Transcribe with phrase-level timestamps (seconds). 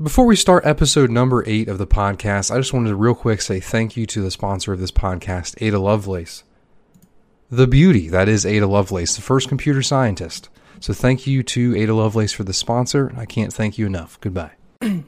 [0.00, 3.42] Before we start episode number eight of the podcast, I just wanted to real quick
[3.42, 6.44] say thank you to the sponsor of this podcast, Ada Lovelace.
[7.50, 10.50] The beauty that is Ada Lovelace, the first computer scientist.
[10.78, 13.12] So thank you to Ada Lovelace for the sponsor.
[13.16, 14.20] I can't thank you enough.
[14.20, 14.52] Goodbye.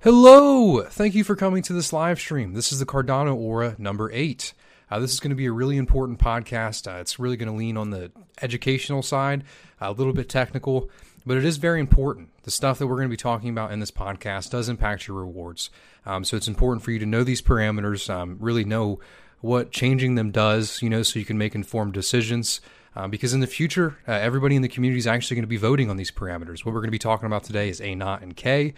[0.00, 0.82] Hello!
[0.82, 2.54] Thank you for coming to this live stream.
[2.54, 4.52] This is the Cardano Aura number eight.
[4.90, 6.92] Uh, this is going to be a really important podcast.
[6.92, 8.10] Uh, it's really going to lean on the
[8.42, 9.44] educational side,
[9.80, 10.90] a little bit technical,
[11.24, 12.29] but it is very important.
[12.42, 15.18] The stuff that we're going to be talking about in this podcast does impact your
[15.18, 15.70] rewards.
[16.06, 18.98] Um, so it's important for you to know these parameters, um, really know
[19.40, 22.60] what changing them does, you know, so you can make informed decisions.
[22.96, 25.56] Um, because in the future, uh, everybody in the community is actually going to be
[25.56, 26.64] voting on these parameters.
[26.64, 28.74] What we're going to be talking about today is A naught and K.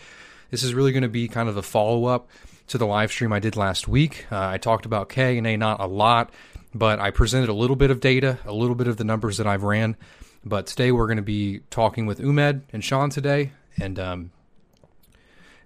[0.51, 2.29] This is really going to be kind of a follow up
[2.69, 4.27] to the live stream I did last week.
[4.31, 6.31] Uh, I talked about K and A naught a lot,
[6.75, 9.47] but I presented a little bit of data, a little bit of the numbers that
[9.47, 9.97] I've ran.
[10.45, 14.33] But today we're going to be talking with Umed and Shawn today, and um,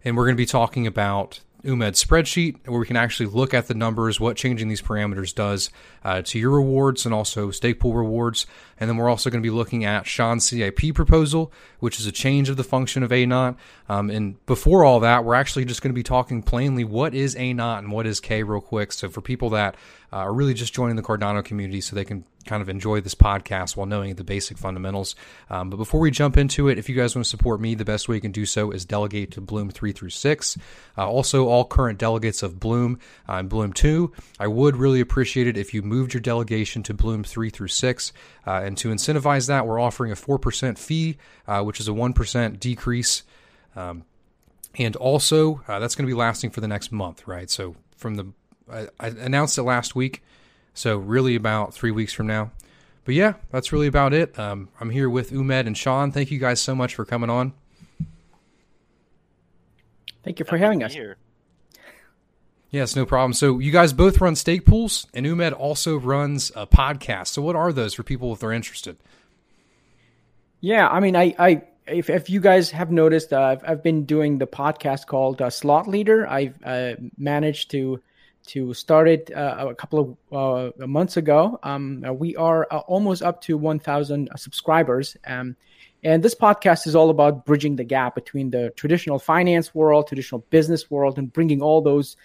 [0.05, 3.67] and we're going to be talking about Umed spreadsheet where we can actually look at
[3.67, 5.71] the numbers, what changing these parameters does
[6.05, 8.47] uh, to your rewards and also stake pool rewards.
[8.79, 12.13] And then we're also going to be looking at Shawn's CIP proposal, which is a
[12.13, 13.57] change of the function of A naught.
[13.89, 17.35] Um, and before all that, we're actually just going to be talking plainly what is
[17.37, 18.93] A naught and what is K real quick.
[18.93, 19.75] So for people that
[20.13, 23.15] uh, are really just joining the Cardano community so they can kind of enjoy this
[23.15, 25.15] podcast while knowing the basic fundamentals.
[25.51, 27.85] Um, but before we jump into it, if you guys want to support me, the
[27.85, 30.59] best way you can do so is delegate to Bloom 3 through 6.
[30.97, 32.99] Uh, also, all current delegates of Bloom
[33.29, 36.95] uh, and Bloom 2, I would really appreciate it if you moved your delegation to
[36.95, 38.13] Bloom 3 through 6.
[38.47, 42.61] Uh, and to incentivize that, we're offering a 4% fee, uh, which is a 1%
[42.61, 43.25] decrease.
[43.75, 44.05] Um,
[44.79, 47.51] and also, uh, that's going to be lasting for the next month, right?
[47.51, 48.33] So from the
[48.71, 50.23] I, I announced it last week,
[50.75, 52.51] so really about three weeks from now.
[53.05, 54.37] But yeah, that's really about it.
[54.39, 56.11] Um, I'm here with Umed and Shawn.
[56.11, 57.53] Thank you guys so much for coming on.
[60.25, 60.93] Thank you for having us.
[60.93, 61.17] Here.
[62.71, 63.33] Yes, no problem.
[63.33, 67.29] So you guys both run stake pools, and Umed also runs a podcast.
[67.29, 68.97] So what are those for people if they're interested?
[70.61, 74.05] Yeah, I mean, I, I if, if you guys have noticed, uh, I've, I've been
[74.05, 76.27] doing the podcast called uh, Slot Leader.
[76.27, 78.03] I've uh, managed to
[78.47, 81.59] to start it uh, a couple of uh, months ago.
[81.63, 85.17] Um, uh, we are almost up to 1,000 subscribers.
[85.27, 85.57] Um,
[86.05, 90.45] and this podcast is all about bridging the gap between the traditional finance world, traditional
[90.51, 92.17] business world, and bringing all those,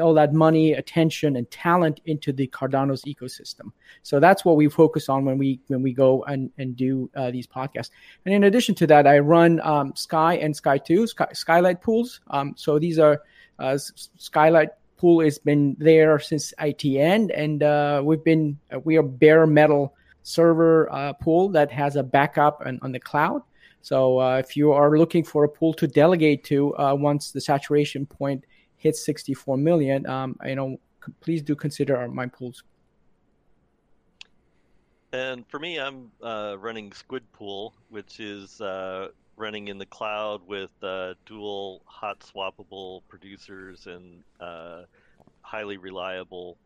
[0.00, 3.70] all that money, attention, and talent into the Cardano's ecosystem.
[4.02, 7.30] So that's what we focus on when we when we go and and do uh,
[7.30, 7.90] these podcasts.
[8.24, 12.20] And in addition to that, I run um, Sky and Sky Two Sky, Skylight pools.
[12.28, 13.22] Um, so these are
[13.60, 13.78] uh,
[14.16, 14.70] Skylight
[15.02, 19.96] pool has been there since ITN, and uh, we've been uh, we are bare metal
[20.22, 23.42] server uh, pool that has a backup on, on the cloud.
[23.80, 27.40] So uh, if you are looking for a pool to delegate to uh, once the
[27.40, 28.44] saturation point
[28.76, 30.78] hits 64 million, um, you know,
[31.20, 32.62] please do consider our, my pools.
[35.12, 38.60] And for me, I'm uh, running Squid Pool, which is
[39.36, 44.82] running in the cloud with uh, dual hot swappable producers and uh,
[45.40, 46.56] highly reliable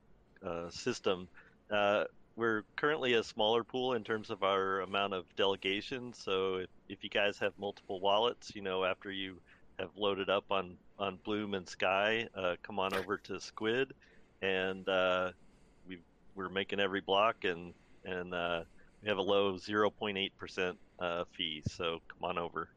[0.45, 1.29] uh, system.
[1.71, 2.05] Uh,
[2.37, 6.13] we're currently a smaller pool in terms of our amount of delegation.
[6.13, 9.37] So if, if you guys have multiple wallets, you know, after you
[9.79, 13.95] have loaded up on, on Bloom and Sky, uh, come on over to Squid,
[14.43, 15.31] and uh,
[15.89, 15.99] we
[16.35, 17.73] we're making every block and
[18.07, 18.31] and
[19.03, 22.69] we have a low 0.8% uh, fee, so come on over.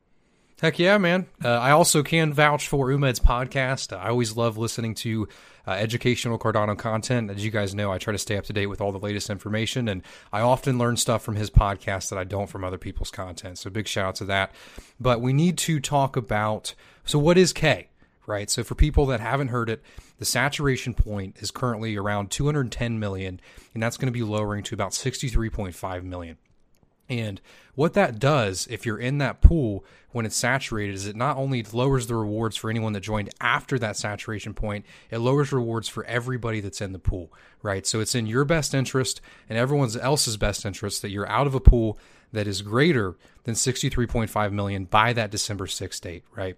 [0.62, 1.26] Heck yeah, man.
[1.44, 3.98] Uh, I also can vouch for Umed's podcast.
[3.98, 5.30] I always love listening to
[5.66, 7.32] uh, educational Cardano content.
[7.32, 9.30] As you guys know, I try to stay up to date with all the latest
[9.30, 10.04] information, and
[10.34, 13.58] I often learn stuff from his podcast that I don't from other people's content.
[13.58, 14.52] So big shout out to that.
[15.00, 16.76] But we need to talk about
[17.06, 17.88] so, what is K?
[18.30, 18.48] Right.
[18.48, 19.82] So, for people that haven't heard it,
[20.20, 23.40] the saturation point is currently around 210 million,
[23.74, 26.38] and that's going to be lowering to about 63.5 million.
[27.10, 27.42] And
[27.74, 31.64] what that does, if you're in that pool when it's saturated, is it not only
[31.64, 36.04] lowers the rewards for anyone that joined after that saturation point, it lowers rewards for
[36.04, 37.34] everybody that's in the pool,
[37.64, 37.88] right?
[37.88, 41.56] So it's in your best interest and everyone else's best interest that you're out of
[41.56, 41.98] a pool
[42.32, 43.16] that is greater
[43.46, 46.58] than 63.5 million by that December 6th date, right?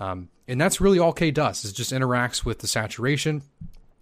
[0.00, 3.42] Um, and that's really all K does is just interacts with the saturation.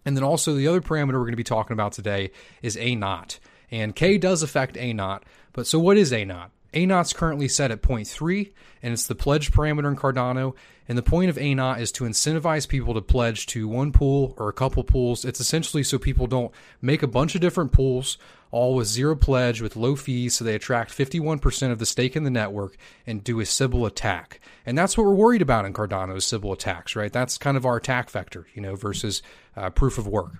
[0.05, 2.31] And then also the other parameter we're going to be talking about today
[2.63, 3.39] is A naught.
[3.71, 6.53] And K does affect A naught, but so what is A naught?
[6.77, 8.53] A naught's currently set at 0.3,
[8.83, 10.55] and it's the pledge parameter in Cardano.
[10.87, 14.35] And the point of A naught is to incentivize people to pledge to one pool
[14.37, 15.25] or a couple pools.
[15.25, 16.53] It's essentially so people don't
[16.83, 18.19] make a bunch of different pools,
[18.51, 22.25] all with zero pledge with low fees, so they attract 51% of the stake in
[22.25, 22.77] the network
[23.07, 24.39] and do a Sybil attack.
[24.67, 27.13] And that's what we're worried about in Cardano is Sybil attacks, right?
[27.13, 29.23] That's kind of our attack vector, you know, versus
[29.57, 30.35] uh, proof of work.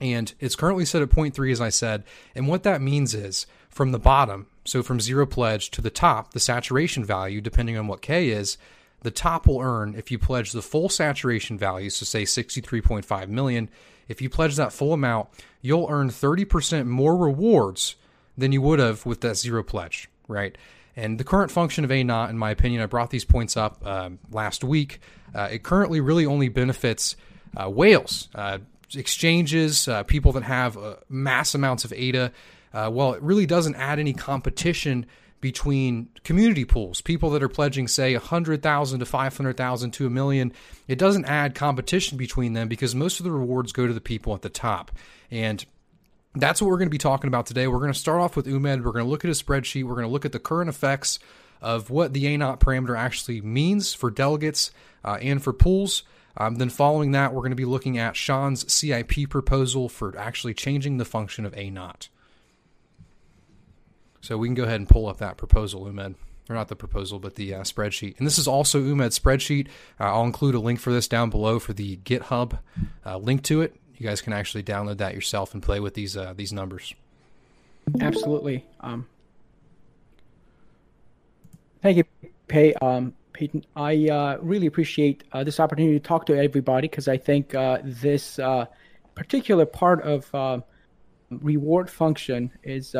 [0.00, 2.04] And it's currently set at 0.3, as I said.
[2.34, 6.32] And what that means is from the bottom, so from zero pledge to the top,
[6.32, 8.58] the saturation value, depending on what K is,
[9.02, 13.70] the top will earn if you pledge the full saturation value, so say 63.5 million.
[14.08, 15.28] If you pledge that full amount,
[15.62, 17.96] you'll earn 30% more rewards
[18.36, 20.56] than you would have with that zero pledge, right?
[20.96, 23.80] And the current function of a ANOT, in my opinion, I brought these points up
[23.84, 25.00] uh, last week.
[25.34, 27.16] Uh, it currently really only benefits
[27.56, 28.58] uh, whales, uh,
[28.94, 32.32] exchanges, uh, people that have uh, mass amounts of ADA.
[32.72, 35.06] Well, it really doesn't add any competition
[35.40, 40.52] between community pools, people that are pledging, say, 100,000 to 500,000 to a million.
[40.86, 44.34] It doesn't add competition between them because most of the rewards go to the people
[44.34, 44.92] at the top.
[45.30, 45.64] And
[46.34, 47.66] that's what we're going to be talking about today.
[47.66, 48.84] We're going to start off with Umed.
[48.84, 49.84] We're going to look at a spreadsheet.
[49.84, 51.18] We're going to look at the current effects
[51.62, 54.70] of what the A naught parameter actually means for delegates
[55.04, 56.02] uh, and for pools.
[56.36, 60.54] Um, then, following that, we're going to be looking at Shawn's CIP proposal for actually
[60.54, 62.08] changing the function of A naught.
[64.20, 66.14] So we can go ahead and pull up that proposal, Umed.
[66.48, 68.18] Or not the proposal, but the uh, spreadsheet.
[68.18, 69.68] And this is also Umed's spreadsheet.
[70.00, 72.58] Uh, I'll include a link for this down below for the GitHub
[73.06, 73.76] uh, link to it.
[73.96, 76.92] You guys can actually download that yourself and play with these uh, these numbers.
[78.00, 78.66] Absolutely.
[78.80, 79.06] Um,
[81.82, 82.04] thank you,
[82.48, 82.74] Pey.
[82.74, 87.16] Um, Peyton, I uh, really appreciate uh, this opportunity to talk to everybody because I
[87.16, 87.50] think
[87.84, 88.40] this
[89.14, 90.64] particular part of
[91.30, 92.96] reward function is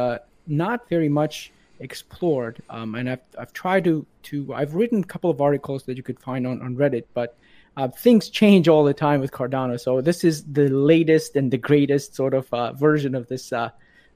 [0.46, 2.62] not very much explored.
[2.68, 6.02] Um, and I've, I've tried to, to, I've written a couple of articles that you
[6.02, 7.36] could find on, on Reddit, but
[7.76, 9.80] uh, things change all the time with Cardano.
[9.80, 13.70] So this is the latest and the greatest sort of uh, version of this uh,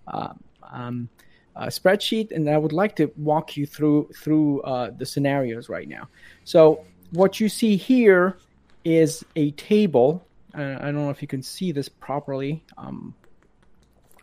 [0.07, 0.35] uh
[0.71, 1.09] um,
[1.57, 2.33] uh, spreadsheet.
[2.33, 6.09] And I would like to walk you through, through uh, the scenarios right now.
[6.45, 8.39] So what you see here
[8.85, 10.27] is a table.
[10.53, 12.63] I don't know if you can see this properly.
[12.77, 13.15] Um,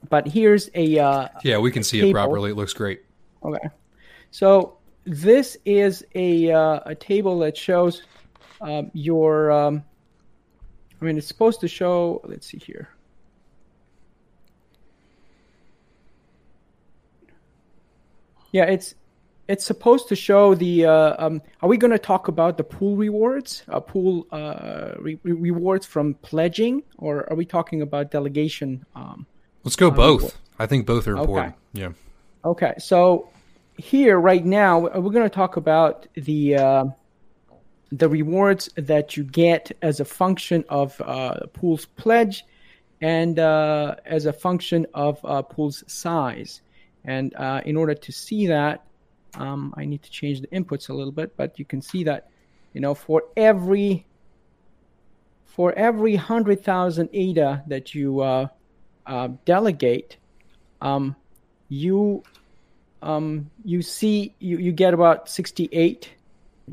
[0.10, 2.10] but here's a uh, yeah, we can see table.
[2.10, 2.52] it properly.
[2.52, 3.04] It looks great.
[3.44, 3.70] Okay,
[4.32, 8.04] so this is a uh, a table that shows
[8.62, 9.52] um, your.
[9.52, 9.84] Um,
[11.02, 12.22] I mean, it's supposed to show.
[12.24, 12.90] Let's see here.
[18.52, 18.96] Yeah, it's
[19.48, 20.86] it's supposed to show the.
[20.86, 23.64] Uh, um, are we going to talk about the pool rewards?
[23.68, 28.86] Uh, pool uh, re- rewards from pledging, or are we talking about delegation?
[28.96, 29.26] Um,
[29.64, 30.38] Let's go both.
[30.58, 31.56] I think both are important.
[31.56, 31.82] Okay.
[31.82, 31.90] Yeah.
[32.44, 32.74] Okay.
[32.78, 33.30] So
[33.78, 36.86] here right now we're going to talk about the uh,
[37.92, 42.46] the rewards that you get as a function of uh, pool's pledge
[43.02, 46.62] and uh, as a function of uh, pool's size.
[47.04, 48.84] And uh, in order to see that,
[49.36, 52.30] um, I need to change the inputs a little bit, but you can see that,
[52.74, 54.06] you know, for every
[55.46, 58.22] for every hundred thousand ADA that you
[59.06, 60.18] uh, delegate,
[60.82, 61.16] um,
[61.70, 62.24] you
[63.02, 66.12] um, you see you, you get about 68.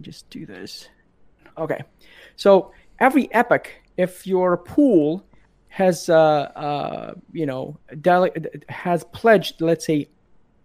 [0.00, 0.88] Just do this.
[1.56, 1.82] Okay.
[2.36, 5.24] So every epoch, if your pool
[5.68, 8.32] has uh, uh, you know dele-
[8.68, 10.08] has pledged, let's say,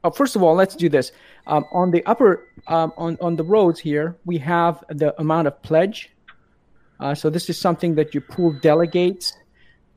[0.04, 1.12] uh, first of all, let's do this.
[1.48, 5.61] Um, on the upper um, on on the roads here, we have the amount of
[5.61, 6.09] pledge.
[6.99, 9.33] Uh, so this is something that your pool delegates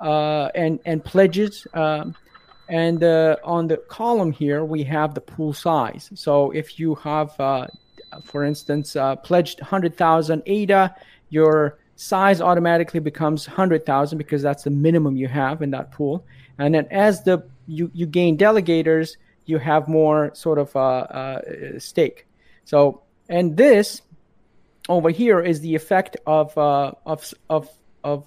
[0.01, 1.67] and and pledges.
[1.75, 2.15] Um,
[2.69, 6.11] and uh, on the column here, we have the pool size.
[6.15, 7.69] So if you have, uh,
[8.25, 10.95] for instance, uh, pledged 100,000 ADA,
[11.29, 16.25] your size automatically becomes 100,000 because that's the minimum you have in that pool.
[16.59, 21.79] And then as the you, you gain delegators, you have more sort of uh, uh,
[21.79, 22.27] stake.
[22.65, 24.03] So and this
[24.89, 27.69] over here is the effect of uh, of of
[28.03, 28.27] of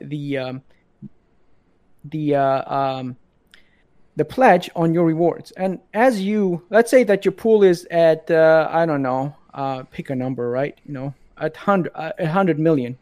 [0.00, 0.62] the um,
[2.04, 3.16] the uh, um,
[4.16, 5.50] the pledge on your rewards.
[5.52, 9.84] And as you let's say that your pool is at uh, I don't know, uh,
[9.84, 10.78] pick a number, right?
[10.86, 12.98] You know, at hundred uh, hundred million.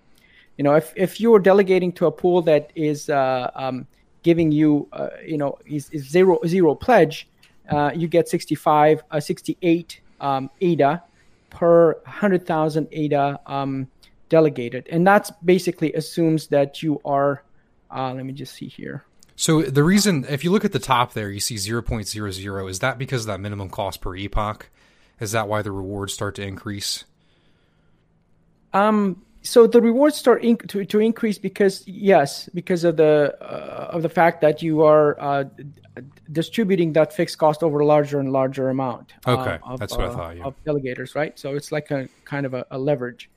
[0.56, 3.86] You know, if if you're delegating to a pool that is uh, um,
[4.22, 7.28] giving you uh, you know is, is zero zero pledge,
[7.70, 11.02] uh, you get 65 uh, 68 um, ADA
[11.50, 13.88] per 100,000 ADA um,
[14.28, 17.42] delegated, and that's basically assumes that you are
[17.94, 19.04] uh, let me just see here.
[19.36, 22.70] So the reason, if you look at the top there, you see 0.00.
[22.70, 24.68] Is that because of that minimum cost per epoch?
[25.20, 27.04] Is that why the rewards start to increase?
[28.72, 33.90] Um, so the rewards start in, to, to increase because yes, because of the uh,
[33.92, 35.44] of the fact that you are uh,
[36.32, 39.14] distributing that fixed cost over a larger and larger amount.
[39.26, 40.36] Uh, okay, of, that's what I thought.
[40.36, 40.44] Yeah.
[40.44, 41.38] Of delegators, right?
[41.38, 43.30] So it's like a kind of a, a leverage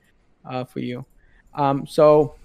[0.46, 1.06] uh, for you.
[1.54, 2.36] Um, so,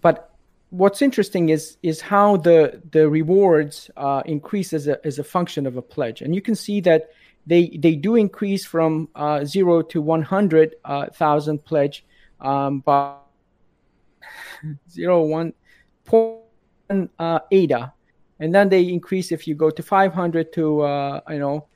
[0.00, 0.35] but
[0.76, 5.66] what's interesting is is how the the rewards uh, increase as a as a function
[5.66, 7.10] of a pledge, and you can see that
[7.46, 10.74] they they do increase from uh, zero to one hundred
[11.14, 12.04] thousand pledge
[12.40, 13.14] um, by
[14.90, 15.52] zero one
[16.04, 17.92] point uh, ADA,
[18.38, 21.66] and then they increase if you go to 500 to uh, you know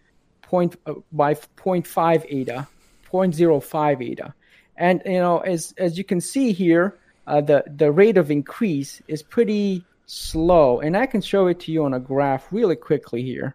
[0.42, 2.68] point uh, by 0.5 ADA,
[3.10, 4.34] 0.05 ADA,
[4.76, 9.02] and you know as as you can see here, uh, the the rate of increase
[9.08, 13.22] is pretty slow, and I can show it to you on a graph really quickly
[13.22, 13.54] here.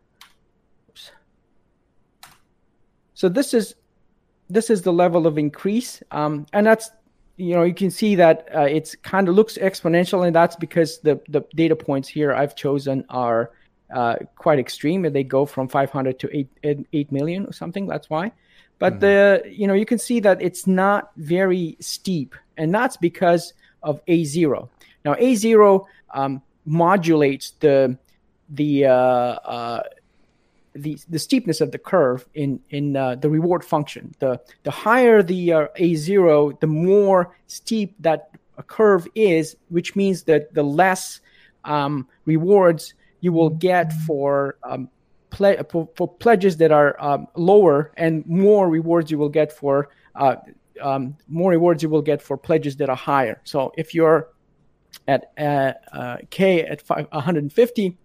[0.89, 1.11] Oops.
[3.13, 3.75] So this is
[4.49, 6.91] this is the level of increase, um, and that's
[7.37, 10.99] you know you can see that uh, it's kind of looks exponential, and that's because
[10.99, 13.51] the the data points here I've chosen are
[13.93, 17.87] uh, quite extreme, and they go from 500 to 8, 8 million or something.
[17.87, 18.31] That's why.
[18.79, 18.99] But mm-hmm.
[18.99, 24.01] the you know you can see that it's not very steep, and that's because of
[24.07, 24.69] A zero.
[25.03, 27.97] Now A zero um, modulates the
[28.49, 29.83] the uh, uh
[30.75, 34.13] the the steepness of the curve in in uh, the reward function.
[34.19, 38.31] The the higher the uh, a zero, the more steep that
[38.67, 41.21] curve is, which means that the less
[41.63, 44.89] um, rewards you will get for um,
[45.29, 49.89] ple- for, for, pledges that are um, lower, and more rewards you will get for
[50.15, 50.35] uh,
[50.81, 53.41] um, more rewards you will get for pledges that are higher.
[53.43, 54.29] So if you're
[55.07, 57.97] at uh, uh, K at 150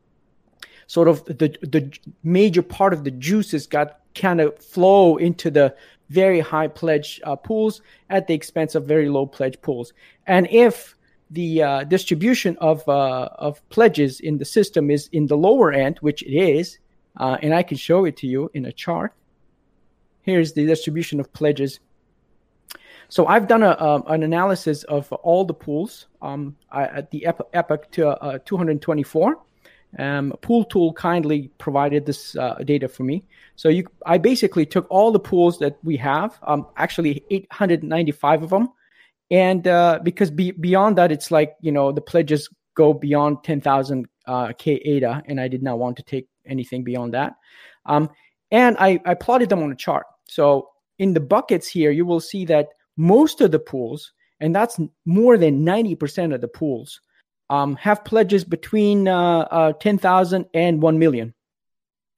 [0.86, 5.74] sort of the the major part of the juices got kind of flow into the
[6.08, 9.92] very high pledge uh, pools at the expense of very low pledge pools.
[10.26, 10.96] And if
[11.30, 15.98] the uh, distribution of uh, of pledges in the system is in the lower end,
[16.00, 16.78] which it is,
[17.16, 19.14] uh, and I can show it to you in a chart.
[20.22, 21.80] Here's the distribution of pledges.
[23.10, 27.90] So I've done a, um, an analysis of all the pools um, at the epoch
[27.92, 29.36] to uh, 224
[29.98, 33.24] um, Pool Tool kindly provided this uh, data for me.
[33.56, 38.50] So you, I basically took all the pools that we have, um, actually 895 of
[38.50, 38.68] them,
[39.30, 44.06] and uh, because be, beyond that, it's like you know the pledges go beyond 10,000
[44.26, 47.34] uh, K ADA, and I did not want to take anything beyond that.
[47.86, 48.10] Um,
[48.52, 50.06] and I, I plotted them on a chart.
[50.26, 52.68] So in the buckets here, you will see that
[53.00, 57.00] most of the pools, and that's more than 90% of the pools,
[57.48, 61.32] um, have pledges between uh, uh, 10,000 and 1 million.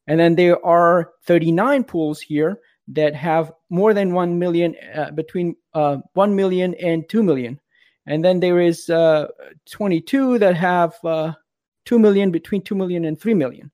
[0.08, 2.58] And then there are 39 pools here
[2.88, 7.60] that have more than 1 million, uh, between uh, 1 million and 2 million.
[8.06, 9.28] And then there is uh,
[9.70, 11.34] 22 that have uh,
[11.84, 13.70] 2 million, between 2 million and 3 million.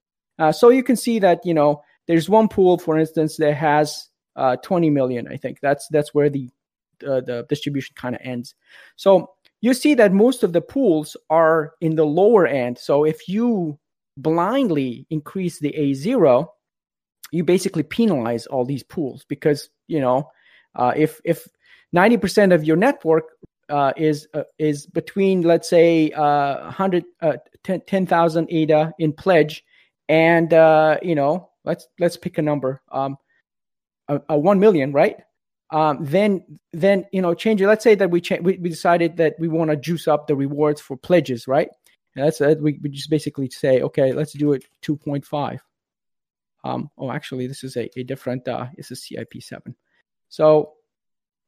[0.53, 4.09] So you can see that, you know, there's one pool, for instance, that has
[4.63, 5.59] 20 million, I think.
[5.61, 6.51] That's, that's where the,
[7.01, 8.55] the distribution kind of ends.
[8.97, 12.79] So you see that most of the pools are in the lower end.
[12.79, 13.79] So if you
[14.17, 16.47] blindly increase the A0,
[17.33, 20.31] you basically penalize all these pools because, you know,
[20.75, 21.47] uh, if if
[21.95, 23.25] 90% of your network
[23.69, 29.65] uh, is uh, is between let's say uh, 100 uh, 10,000 ADA in pledge
[30.09, 33.17] and uh, you know let's let's pick a number um
[34.09, 35.17] a, a 1 million right
[35.71, 37.67] um, then then you know change it.
[37.67, 40.37] Let's say that we cha- we, we decided that we want to juice up the
[40.37, 41.69] rewards for pledges, right?
[42.17, 45.59] And that's uh, we, we just basically say, okay, let's do it 2.5.
[46.65, 48.49] Um, oh, actually, this is a, a different.
[48.49, 49.77] Uh, this is CIP seven.
[50.29, 50.73] So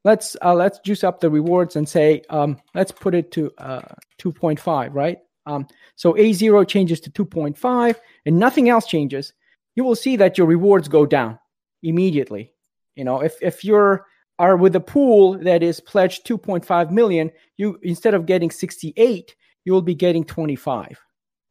[0.04, 3.82] let's uh, let's juice up the rewards and say um, let's put it to uh,
[4.18, 5.18] 2.5, right?
[5.46, 7.96] Um, so A0 changes to 2.5
[8.26, 9.32] and nothing else changes.
[9.74, 11.38] You will see that your rewards go down
[11.82, 12.52] immediately.
[13.00, 14.04] You know, if if you're
[14.38, 19.72] are with a pool that is pledged 2.5 million, you instead of getting 68, you
[19.72, 21.00] will be getting 25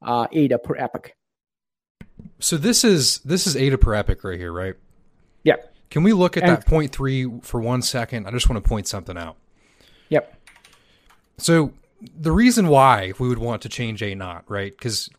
[0.04, 1.14] uh, ADA per epoch.
[2.38, 4.76] So this is this is ADA per epoch right here, right?
[5.44, 5.56] Yeah.
[5.90, 8.28] Can we look at and, that point three for one second?
[8.28, 9.36] I just want to point something out.
[10.10, 10.32] Yep.
[11.40, 11.74] So
[12.16, 14.72] the reason why we would want to change a naught, right?
[14.72, 15.10] Because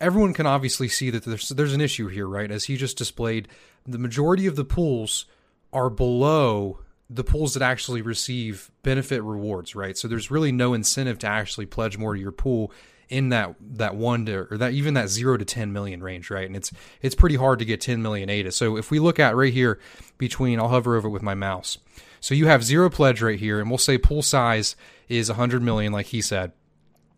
[0.00, 2.50] everyone can obviously see that there's there's an issue here, right?
[2.50, 3.46] As he just displayed,
[3.86, 5.26] the majority of the pools
[5.72, 9.98] are below the pools that actually receive benefit rewards, right?
[9.98, 12.72] So there's really no incentive to actually pledge more to your pool
[13.08, 16.46] in that that one to or that even that zero to 10 million range, right?
[16.46, 16.70] And it's
[17.02, 18.52] it's pretty hard to get 10 million ADA.
[18.52, 19.80] So if we look at right here
[20.16, 21.78] between, I'll hover over it with my mouse.
[22.20, 24.76] So you have zero pledge right here, and we'll say pool size
[25.08, 26.52] is a 100 million, like he said.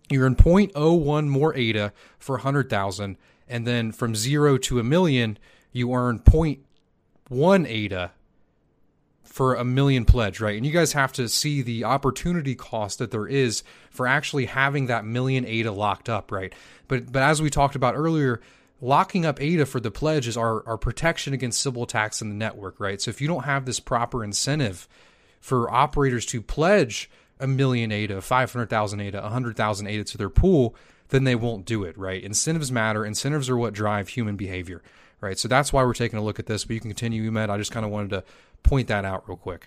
[0.08, 3.16] You're in 0.01 more ADA for a 100,000,
[3.48, 5.38] and then from zero to a million,
[5.72, 8.12] you earn 0.1 ADA
[9.32, 10.58] for a million pledge, right?
[10.58, 14.88] And you guys have to see the opportunity cost that there is for actually having
[14.88, 16.52] that million ADA locked up, right?
[16.86, 18.42] But but as we talked about earlier,
[18.82, 22.34] locking up ADA for the pledge is our, our protection against Sybil attacks in the
[22.34, 23.00] network, right?
[23.00, 24.86] So if you don't have this proper incentive
[25.40, 27.10] for operators to pledge
[27.40, 30.74] a million ADA, 500,000 ADA, 100,000 ADA to their pool,
[31.08, 32.22] then they won't do it, right?
[32.22, 33.02] Incentives matter.
[33.02, 34.82] Incentives are what drive human behavior,
[35.22, 35.38] right?
[35.38, 36.66] So that's why we're taking a look at this.
[36.66, 37.48] But you can continue, Umed.
[37.48, 38.24] I just kind of wanted to
[38.62, 39.66] point that out real quick.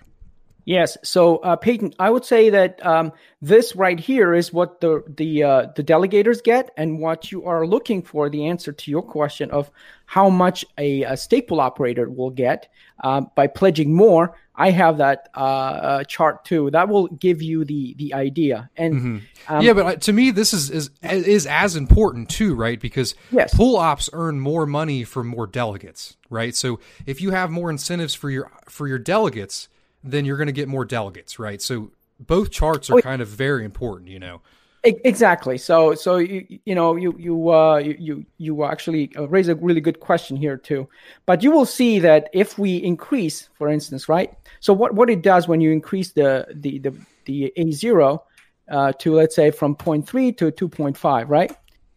[0.66, 0.98] Yes.
[1.04, 5.44] So, uh, Peyton, I would say that um, this right here is what the the
[5.44, 9.52] uh, the delegators get, and what you are looking for the answer to your question
[9.52, 9.70] of
[10.06, 12.68] how much a, a stake pool operator will get
[13.04, 14.36] uh, by pledging more.
[14.56, 16.70] I have that uh, uh, chart too.
[16.70, 18.70] That will give you the the idea.
[18.76, 19.54] And mm-hmm.
[19.54, 22.80] um, yeah, but uh, to me, this is is is as important too, right?
[22.80, 23.54] Because yes.
[23.54, 26.54] pool ops earn more money for more delegates, right?
[26.54, 29.68] So if you have more incentives for your for your delegates
[30.06, 31.60] then you're going to get more delegates, right?
[31.60, 34.40] So both charts are kind of very important, you know.
[34.86, 35.58] Exactly.
[35.58, 39.80] So, so you, you know, you you uh, you you actually uh, raise a really
[39.80, 40.88] good question here too.
[41.26, 44.32] But you will see that if we increase, for instance, right?
[44.60, 48.22] So what what it does when you increase the the the, the a zero
[48.70, 51.52] uh, to let's say from 0.3 to 2.5, right?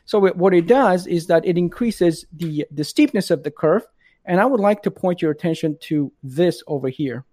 [0.05, 3.85] So what it does is that it increases the the steepness of the curve.
[4.25, 7.23] And I would like to point your attention to this over here.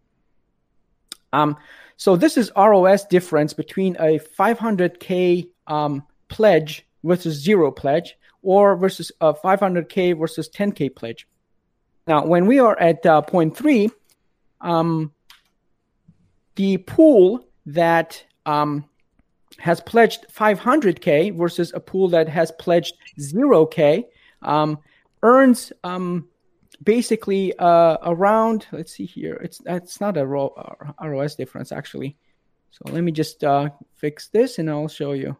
[1.33, 1.57] Um,
[1.97, 9.11] so this is ROS difference between a 500k um, pledge versus zero pledge, or versus
[9.21, 11.27] a 500k versus 10k pledge.
[12.07, 13.91] Now, when we are at uh, point three,
[14.61, 15.13] um,
[16.55, 18.85] the pool that um,
[19.59, 24.05] has pledged 500k versus a pool that has pledged 0k
[24.43, 24.79] um,
[25.23, 26.29] earns um,
[26.83, 30.49] basically uh, around let's see here it's it's not a raw
[31.03, 32.17] ROS difference actually.
[32.71, 35.37] So let me just uh, fix this and I'll show you.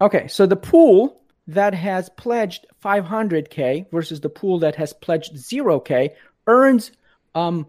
[0.00, 6.10] Okay so the pool that has pledged 500k versus the pool that has pledged 0k
[6.46, 6.92] earns
[7.34, 7.66] um,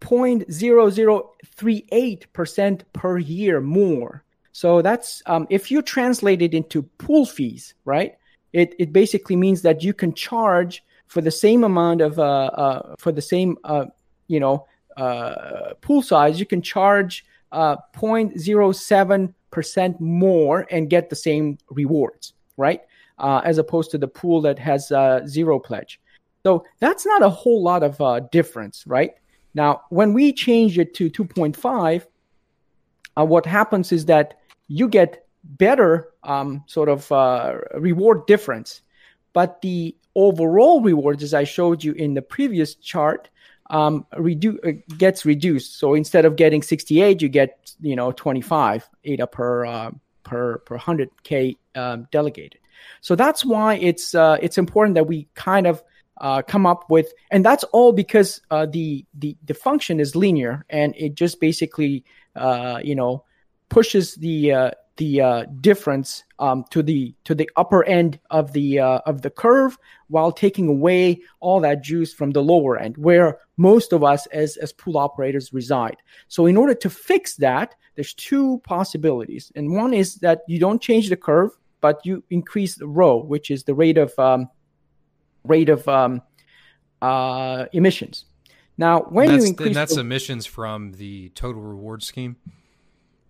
[0.00, 4.24] 0.0038% per year more.
[4.52, 8.16] So that's um, if you translate it into pool fees, right?
[8.52, 12.96] It, it basically means that you can charge for the same amount of uh, uh,
[12.98, 13.86] for the same uh,
[14.26, 21.16] you know uh, pool size, you can charge uh, 0.07 percent more and get the
[21.16, 22.82] same rewards, right?
[23.18, 24.92] Uh, as opposed to the pool that has
[25.26, 25.98] zero pledge.
[26.44, 29.14] So that's not a whole lot of difference, right?
[29.54, 32.06] Now, when we change it to 2.5,
[33.16, 38.82] uh, what happens is that you get better um, sort of uh, reward difference,
[39.32, 43.28] but the overall rewards, as I showed you in the previous chart,
[43.70, 45.78] um, redu- uh, gets reduced.
[45.78, 49.90] So instead of getting 68, you get you know 25 ADA per uh,
[50.24, 52.60] per per 100k um, delegated.
[53.00, 55.82] So that's why it's uh, it's important that we kind of
[56.20, 60.64] uh, come up with, and that's all because uh, the the the function is linear
[60.70, 62.04] and it just basically
[62.36, 63.24] uh, you know
[63.68, 68.80] pushes the uh, the uh, difference um, to the to the upper end of the
[68.80, 69.78] of the curve
[70.08, 74.56] while taking away all that juice from the lower end where most of us as
[74.56, 75.96] as pool operators reside.
[76.28, 80.82] So in order to fix that, there's two possibilities, and one is that you don't
[80.82, 81.50] change the curve,
[81.80, 84.48] but you increase the rho, which is the rate of um,
[85.44, 86.22] rate of um,
[87.02, 88.24] uh, emissions.
[88.76, 92.36] Now, when that's, you increase, that's the, emissions from the total reward scheme.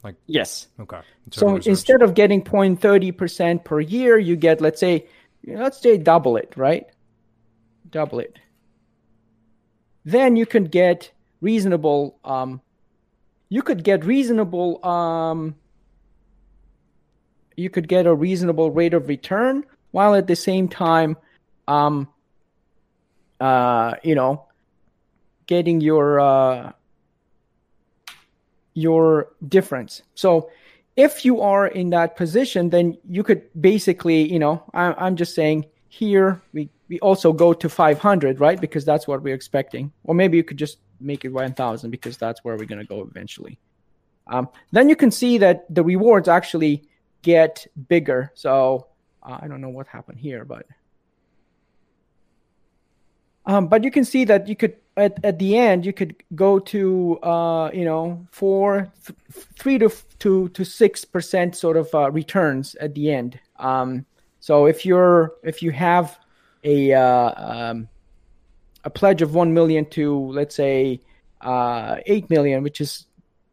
[0.04, 1.00] Like yes, okay.
[1.32, 1.66] So reserves.
[1.66, 5.06] instead of getting 0.30 percent per year, you get let's say
[5.44, 6.86] let's say double it, right?
[7.90, 8.38] Double it.
[10.04, 12.18] Then you can get reasonable.
[12.24, 12.60] Um,
[13.48, 14.84] you could get reasonable.
[14.86, 15.56] Um,
[17.56, 21.16] you could get a reasonable rate of return while at the same time
[21.68, 22.08] um,
[23.40, 24.46] uh, you know,
[25.46, 26.72] getting your uh,
[28.74, 30.02] your difference.
[30.14, 30.50] So
[30.96, 35.34] if you are in that position, then you could basically, you know, I, I'm just
[35.34, 38.58] saying here we we also go to 500, right?
[38.60, 39.92] Because that's what we're expecting.
[40.04, 43.02] Or maybe you could just make it 1,000 because that's where we're going to go
[43.02, 43.58] eventually.
[44.26, 46.84] Um, then you can see that the rewards actually
[47.20, 48.32] get bigger.
[48.34, 48.86] So
[49.22, 50.64] uh, I don't know what happened here, but
[53.48, 56.58] um, but you can see that you could at, at the end you could go
[56.58, 59.18] to uh, you know four, th-
[59.58, 63.40] three to to to six percent sort of uh, returns at the end.
[63.58, 64.04] Um,
[64.40, 66.18] so if you're if you have
[66.62, 67.88] a uh, um,
[68.84, 71.00] a pledge of one million to let's say
[71.40, 73.06] uh, eight million, which is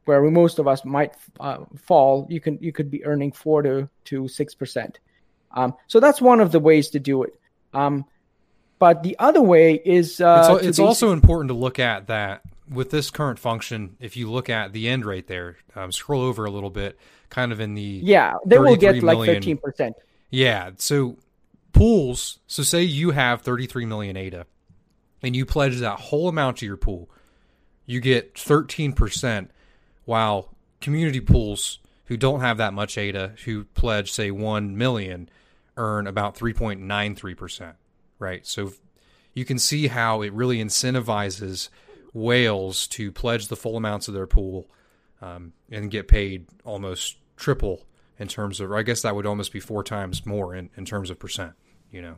[0.04, 3.88] where most of us might uh, fall, you can you could be earning four to
[4.06, 5.00] to six percent.
[5.52, 7.34] Um, so that's one of the ways to do it.
[7.74, 8.06] Um,
[8.86, 12.92] but the other way is uh, it's, it's also important to look at that with
[12.92, 13.98] this current function.
[14.00, 17.52] If you look at the end right there, um, scroll over a little bit, kind
[17.52, 19.96] of in the yeah, they will get like thirteen percent.
[20.30, 21.18] Yeah, so
[21.74, 22.38] pools.
[22.46, 24.46] So say you have thirty three million ADA,
[25.24, 27.10] and you pledge that whole amount to your pool,
[27.88, 29.50] you get thirteen percent
[30.04, 35.28] while community pools who don't have that much ADA, who pledge say 1 million,
[35.76, 37.74] earn about 3.93%,
[38.20, 38.46] right?
[38.46, 38.74] So
[39.34, 41.70] you can see how it really incentivizes
[42.14, 44.68] whales to pledge the full amounts of their pool
[45.22, 47.86] um, and get paid almost triple
[48.18, 51.10] in terms of, I guess that would almost be four times more in, in terms
[51.10, 51.54] of percent,
[51.92, 52.16] you know?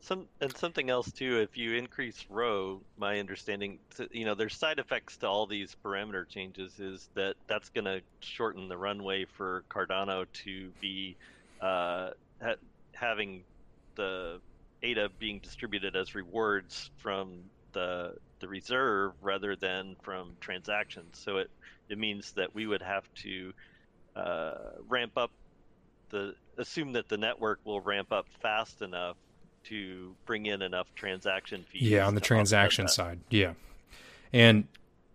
[0.00, 1.38] Some and something else too.
[1.38, 3.78] If you increase rho, my understanding,
[4.10, 6.80] you know, there's side effects to all these parameter changes.
[6.80, 11.14] Is that that's going to shorten the runway for Cardano to be
[11.60, 12.10] uh,
[12.42, 12.54] ha-
[12.94, 13.42] having
[13.98, 14.40] the
[14.82, 17.40] ADA being distributed as rewards from
[17.72, 21.18] the the reserve rather than from transactions.
[21.18, 21.50] So it
[21.90, 23.52] it means that we would have to
[24.16, 24.54] uh,
[24.88, 25.30] ramp up
[26.10, 29.16] the assume that the network will ramp up fast enough
[29.64, 31.82] to bring in enough transaction fees.
[31.82, 33.20] Yeah, on the transaction side.
[33.28, 33.52] Yeah.
[34.32, 34.66] And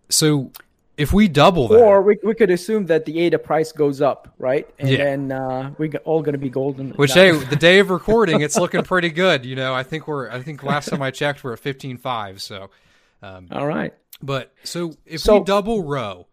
[0.09, 0.51] so
[0.97, 4.33] if we double that, or we, we could assume that the ADA price goes up,
[4.37, 4.69] right?
[4.77, 4.97] And yeah.
[4.97, 6.91] then uh, we're all going to be golden.
[6.91, 9.45] Which hey, the day of recording, it's looking pretty good.
[9.45, 10.29] You know, I think we're.
[10.29, 12.41] I think last time I checked, we're at fifteen five.
[12.41, 12.69] So,
[13.21, 13.93] um, all right.
[14.21, 16.27] But so if so, we double rho,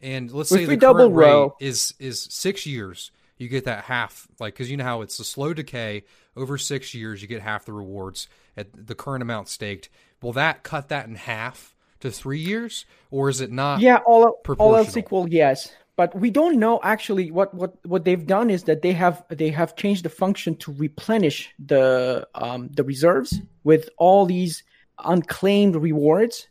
[0.00, 4.54] and let's say the double rho is is six years, you get that half, like
[4.54, 6.04] because you know how it's a slow decay
[6.36, 9.88] over six years, you get half the rewards at the current amount staked.
[10.22, 11.73] Will that cut that in half
[12.04, 13.80] to three years, or is it not?
[13.80, 15.72] Yeah, all all else equal, yes.
[15.96, 19.50] But we don't know actually what, what, what they've done is that they have they
[19.50, 24.62] have changed the function to replenish the um, the reserves with all these
[25.04, 26.48] unclaimed rewards.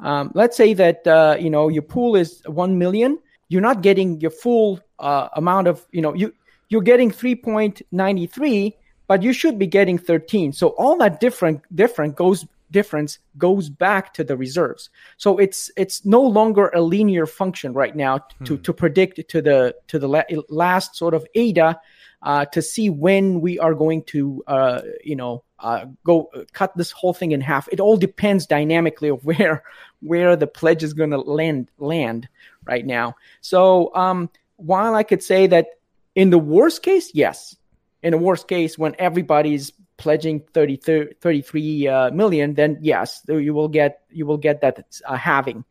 [0.00, 4.20] Um, let's say that uh, you know your pool is one million, you're not getting
[4.20, 6.34] your full uh, amount of you know you
[6.68, 8.74] you're getting 3.93
[9.06, 10.54] but you should be getting 13.
[10.54, 14.90] So all that different different goes difference goes back to the reserves.
[15.16, 18.62] So it's it's no longer a linear function right now to hmm.
[18.62, 21.80] to predict to the to the la- last sort of ADA
[22.22, 26.90] uh, to see when we are going to uh, you know uh, go cut this
[26.90, 27.68] whole thing in half.
[27.70, 29.62] It all depends dynamically of where
[30.00, 32.28] where the pledge is going to land land
[32.64, 33.16] right now.
[33.40, 35.66] So um, while I could say that
[36.14, 37.56] in the worst case, yes,
[38.02, 43.68] in the worst case, when everybody's pledging 30, 33 uh, million, then yes, you will
[43.68, 45.64] get you will get that uh, halving.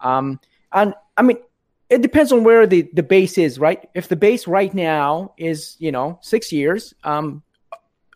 [0.00, 0.38] Um,
[0.72, 1.38] and I mean,
[1.88, 3.88] it depends on where the, the base is, right?
[3.94, 7.42] If the base right now is you know six years, um,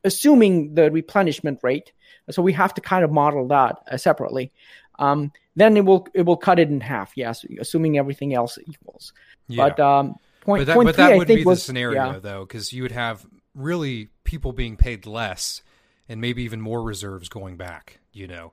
[0.05, 1.93] assuming the replenishment rate,
[2.31, 4.53] so we have to kind of model that uh, separately.
[4.99, 7.13] Um, then it will it will cut it in half.
[7.17, 9.15] Yes, assuming everything else equals.
[9.49, 9.69] Yeah.
[9.69, 11.65] But um, point, but that, point but three, that would I think be was, the
[11.65, 12.19] scenario yeah.
[12.19, 15.63] though, because you would have really people being paid less
[16.09, 18.53] and maybe even more reserves going back, you know.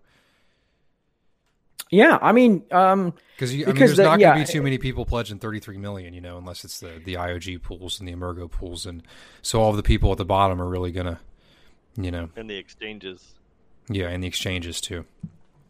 [1.91, 4.61] Yeah, I mean, um, because I mean, there's the, not going to yeah, be too
[4.61, 8.13] many people pledging 33 million, you know, unless it's the the IOG pools and the
[8.13, 9.01] Emurgo pools, and
[9.41, 11.19] so all of the people at the bottom are really going to,
[11.97, 13.33] you know, and the exchanges.
[13.89, 15.05] Yeah, and the exchanges too.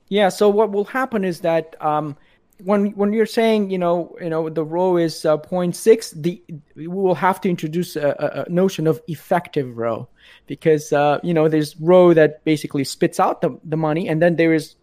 [0.10, 0.28] Yeah.
[0.28, 2.18] So what will happen is that um,
[2.63, 6.41] when when you're saying you know you know the rho is uh, 0.6 the
[6.76, 10.08] we will have to introduce a, a notion of effective rho.
[10.48, 14.36] Because uh, you know there's rho that basically spits out the, the money and then
[14.36, 14.76] there is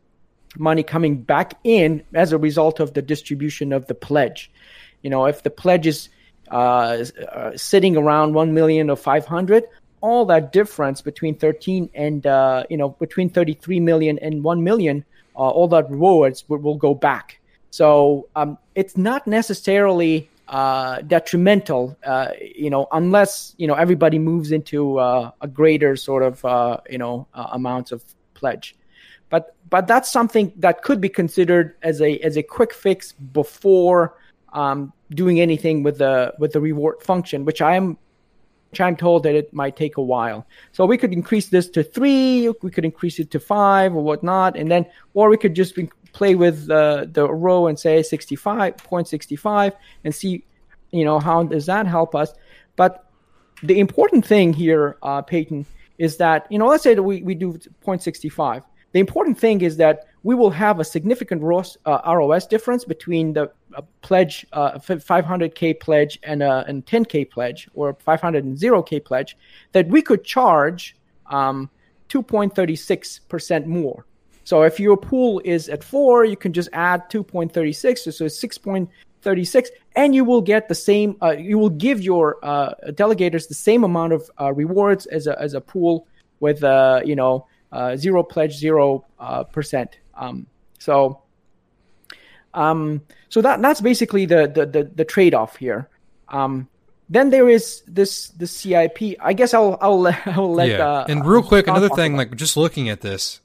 [0.59, 4.51] money coming back in as a result of the distribution of the pledge.
[5.03, 6.09] You know if the pledge is
[6.51, 9.65] uh, uh sitting around 1 million or 500
[10.01, 15.05] all that difference between 13 and uh, you know between 33 million and 1 million
[15.35, 17.36] uh, all that rewards will, will go back
[17.77, 24.51] so um, it's not necessarily uh, detrimental, uh, you know, unless you know everybody moves
[24.51, 28.75] into uh, a greater sort of uh, you know uh, amounts of pledge.
[29.29, 34.17] But but that's something that could be considered as a as a quick fix before
[34.55, 37.99] um, doing anything with the with the reward function, which I am
[38.71, 40.47] which I'm told that it might take a while.
[40.73, 44.57] So we could increase this to three, we could increase it to five or whatnot,
[44.57, 45.77] and then or we could just
[46.17, 49.73] play with uh, the rho and say 65.65
[50.05, 50.45] and see,
[50.91, 52.33] you know, how does that help us?
[52.77, 53.05] But
[53.63, 55.67] the important thing here, uh, Peyton,
[55.99, 58.63] is that you know, let's say that we, we do 0.65.
[58.93, 63.35] The important thing is that we will have a significant ROS, uh, ROS difference between
[63.35, 69.05] the uh, pledge, uh, 500k pledge and a and 10k pledge, or 500 and 0k
[69.05, 69.37] pledge,
[69.73, 71.69] that we could charge um,
[72.09, 74.07] 2.36% more.
[74.47, 79.67] So if your pool is at four, you can just add 2.36, so it's 6.36,
[79.97, 81.17] and you will get the same.
[81.21, 85.37] Uh, you will give your uh, delegators the same amount of uh, rewards as a
[85.43, 86.07] as a pool
[86.39, 89.99] with uh, you know uh, zero pledge, zero uh, percent.
[90.15, 90.47] Um,
[90.79, 91.23] so.
[92.55, 95.89] Um, so that that's basically the the the, the trade off here.
[96.29, 96.69] Um,
[97.09, 99.19] then there is this the CIP.
[99.21, 100.69] I guess I'll I'll I'll let.
[100.69, 100.87] Yeah.
[100.87, 103.41] Uh, and real quick, another thing, like just looking at this,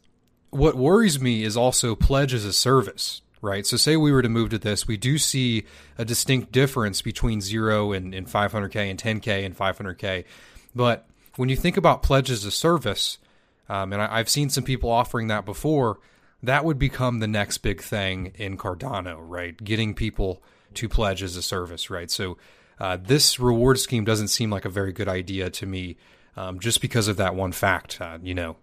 [0.52, 3.66] what worries me is also pledge as a service, right?
[3.66, 5.66] So, say we were to move to this, we do see
[5.98, 10.26] a distinct difference between zero and, and 500k and 10k and 500k.
[10.76, 13.18] But when you think about pledge as a service,
[13.70, 16.00] um, and I, I've seen some people offering that before,
[16.44, 19.56] that would become the next big thing in Cardano, right?
[19.64, 20.44] Getting people
[20.76, 22.12] to pledge as a service, right?
[22.12, 22.38] So,
[22.80, 25.98] uh, this reward scheme doesn't seem like a very good idea to me,
[26.36, 28.58] um, just because of that one fact, uh, you know,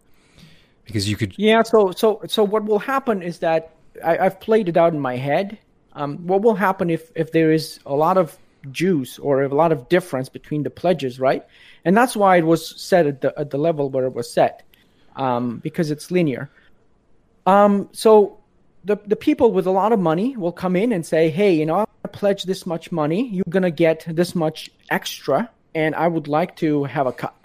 [0.88, 1.62] because you could Yeah.
[1.62, 5.16] So so so what will happen is that I, I've played it out in my
[5.16, 5.58] head.
[5.92, 8.36] Um, what will happen if if there is a lot of
[8.72, 11.44] juice or a lot of difference between the pledges, right?
[11.84, 14.62] And that's why it was set at the at the level where it was set,
[15.16, 16.50] um, because it's linear.
[17.46, 18.38] Um, so
[18.84, 21.66] the the people with a lot of money will come in and say, "Hey, you
[21.66, 23.28] know, I pledge this much money.
[23.28, 27.37] You're gonna get this much extra, and I would like to have a cut."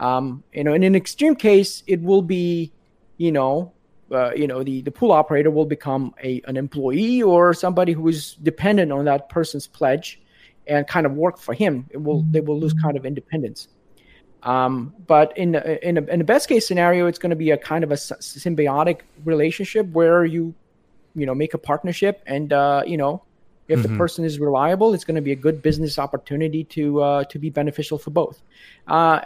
[0.00, 2.72] Um, you know, in an extreme case, it will be,
[3.18, 3.72] you know,
[4.10, 8.08] uh, you know, the, the pool operator will become a an employee or somebody who
[8.08, 10.20] is dependent on that person's pledge,
[10.66, 11.86] and kind of work for him.
[11.90, 13.68] It will they will lose kind of independence.
[14.42, 17.58] Um, but in in, a, in the best case scenario, it's going to be a
[17.58, 20.54] kind of a symbiotic relationship where you,
[21.14, 23.22] you know, make a partnership, and uh, you know,
[23.70, 27.24] if the person is reliable, it's going to be a good business opportunity to uh,
[27.24, 28.42] to be beneficial for both.
[28.88, 29.20] Uh,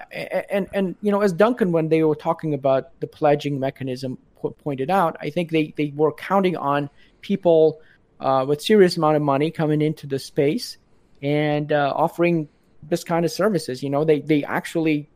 [0.50, 4.50] and and you know, as Duncan, when they were talking about the pledging mechanism, po-
[4.50, 6.90] pointed out, I think they they were counting on
[7.22, 7.80] people
[8.20, 10.76] uh, with serious amount of money coming into the space
[11.22, 12.48] and uh, offering
[12.82, 13.82] this kind of services.
[13.82, 15.08] You know, they they actually,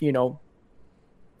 [0.00, 0.40] you know,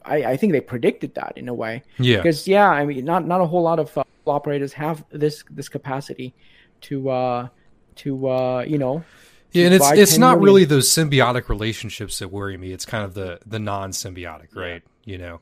[0.04, 1.82] I, I think they predicted that in a way.
[1.98, 2.18] Yeah.
[2.18, 5.68] Because yeah, I mean, not not a whole lot of uh, operators have this this
[5.68, 6.34] capacity
[6.82, 7.48] to uh
[7.96, 9.04] to uh you know.
[9.52, 10.44] Yeah, and it's it's not million.
[10.44, 12.72] really those symbiotic relationships that worry me.
[12.72, 14.82] It's kind of the the non-symbiotic, right?
[15.04, 15.40] You know,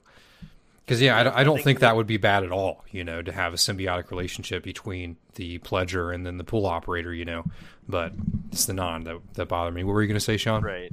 [0.85, 2.85] because yeah, I, don't- I don't think think that- that would be bad at all.
[2.91, 7.15] You know, to have a symbiotic relationship between the pledger and then the pool operator.
[7.15, 7.45] You know,
[7.89, 8.13] but
[8.51, 9.85] it's the non that that bother me.
[9.85, 10.65] What were you going to say, Shawn?
[10.65, 10.93] Right.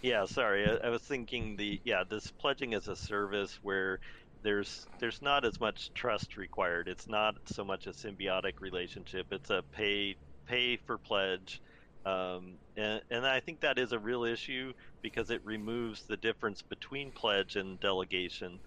[0.00, 0.66] Yeah, sorry.
[0.66, 4.00] I, I was thinking the yeah, this pledging as a service where
[4.44, 6.88] there's there's not as much trust required.
[6.88, 9.28] It's not so much a symbiotic relationship.
[9.32, 11.62] It's a pay pay for pledge.
[12.06, 16.62] Um, and, and I think that is a real issue because it removes the difference
[16.62, 18.60] between pledge and delegation.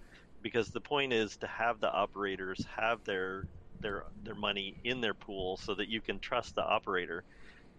[0.43, 3.47] Because the point is to have the operators have their
[3.81, 7.25] their their money in their pool so that you can trust the operator.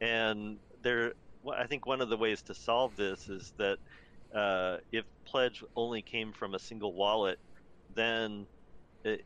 [0.00, 1.14] And there,
[1.56, 3.78] I think one of the ways to solve this is that
[4.34, 7.38] uh, if pledge only came from a single wallet,
[7.94, 8.46] then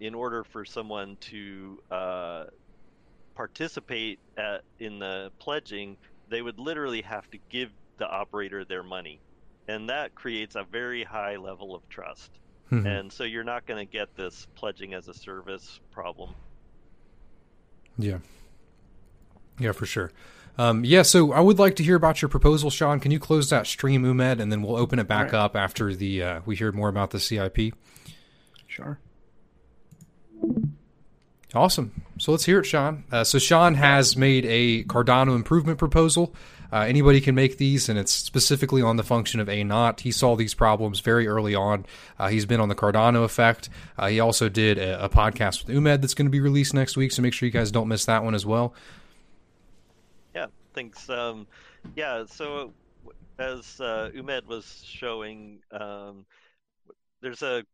[0.00, 2.44] in order for someone to uh,
[3.34, 5.96] participate at, in the pledging,
[6.28, 9.20] they would literally have to give the operator their money,
[9.68, 12.30] and that creates a very high level of trust.
[12.70, 12.86] Mhm.
[12.86, 16.34] And so you're not going to get this pledging as a service problem.
[17.98, 18.18] Yeah.
[19.58, 20.10] Yeah, for sure.
[20.58, 23.00] Um, yeah, so I would like to hear about your proposal, Shawn.
[23.00, 25.44] Can you close that stream, Umed, and then we'll open it back All right.
[25.46, 27.74] up after the uh, we hear more about the CIP.
[28.72, 28.98] Sure.
[31.54, 31.92] Awesome.
[32.18, 33.04] So let's hear it, Shawn.
[33.12, 36.34] Uh, so Shawn has made a Cardano improvement proposal.
[36.72, 40.00] Uh, anybody can make these, and it's specifically on the function of a naught.
[40.00, 41.84] He saw these problems very early on.
[42.18, 43.68] Uh, he's been on the Cardano effect.
[43.98, 46.96] Uh, he also did a, a podcast with Umed that's going to be released next
[46.96, 48.72] week, so make sure you guys don't miss that one as well.
[50.34, 51.10] Yeah, thanks.
[51.10, 51.46] Um,
[51.94, 52.72] yeah, so
[53.38, 56.24] as uh, Umed was showing, um,
[57.20, 57.66] there's a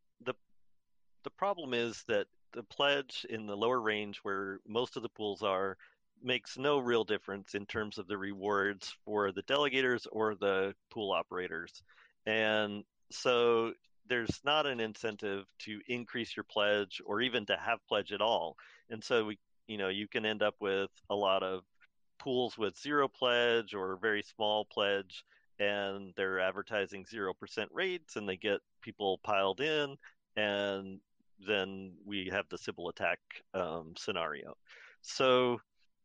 [1.24, 5.42] the problem is that the pledge in the lower range, where most of the pools
[5.42, 5.76] are,
[6.22, 11.12] makes no real difference in terms of the rewards for the delegators or the pool
[11.12, 11.82] operators,
[12.26, 13.72] and so
[14.08, 18.56] there's not an incentive to increase your pledge or even to have pledge at all.
[18.90, 21.62] And so we, you know, you can end up with a lot of
[22.18, 25.24] pools with zero pledge or very small pledge
[25.58, 27.32] and they're advertising 0%
[27.72, 29.96] rates and they get people piled in
[30.36, 31.00] and
[31.46, 33.18] then we have the Sybil attack
[33.54, 34.54] um, scenario.
[35.02, 35.60] So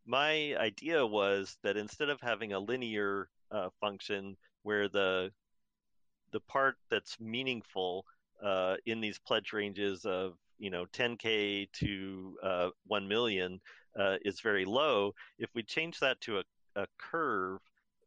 [0.05, 5.31] my idea was that instead of having a linear uh, function where the
[6.31, 8.05] the part that's meaningful
[8.43, 13.59] uh, in these pledge ranges of you know 10k to uh, 1 million
[13.99, 15.13] uh, is very low.
[15.37, 16.43] If we change that to a,
[16.75, 17.59] a curve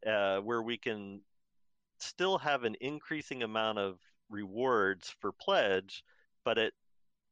[0.05, 1.21] uh, where we can
[1.99, 3.97] still have an increasing amount of
[4.29, 6.03] rewards for pledge,
[6.43, 6.73] but it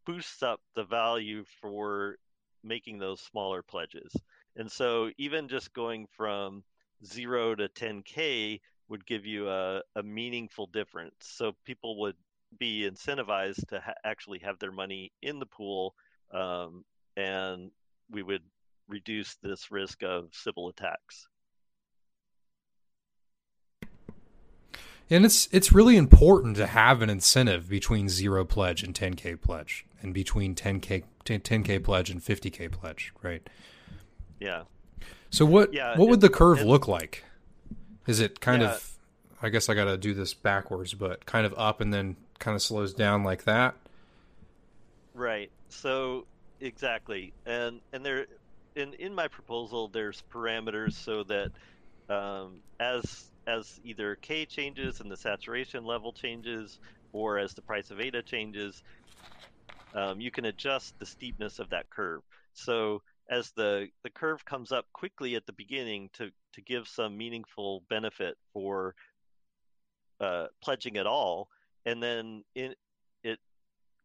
[0.06, 2.18] boosts up the value for
[2.64, 4.12] making those smaller pledges.
[4.56, 6.64] And so even just going from
[7.06, 11.16] zero to 10K would give you a, a meaningful difference.
[11.22, 12.16] So people would
[12.58, 15.96] be incentivized to ha- actually have their money in the pool,
[16.34, 16.84] um,
[17.18, 17.72] and
[18.10, 18.44] we would
[18.88, 21.28] reduce this risk of Sybil attacks.
[25.10, 29.86] And it's it's really important to have an incentive between zero pledge and 10k pledge,
[30.02, 33.48] and between 10k 10k pledge and 50k pledge, right?
[34.40, 34.64] Yeah.
[35.30, 37.24] So what Yeah, what would the curve look like?
[38.08, 38.74] Is it kind Yeah.
[38.76, 38.92] of
[39.42, 42.56] I guess I got to do this backwards, but kind of up and then kind
[42.56, 43.76] of slows down like that?
[45.14, 45.52] Right.
[45.70, 46.26] So
[46.62, 48.26] exactly, and and there,
[48.76, 51.52] in in my proposal, there's parameters so that
[52.10, 56.80] um, as as either k changes and the saturation level changes,
[57.12, 58.82] or as the price of ADA changes,
[59.94, 62.22] um, you can adjust the steepness of that curve.
[62.54, 67.18] So as the the curve comes up quickly at the beginning to to give some
[67.18, 68.96] meaningful benefit for
[70.20, 71.50] uh, pledging at all,
[71.86, 72.74] and then in
[73.24, 73.40] it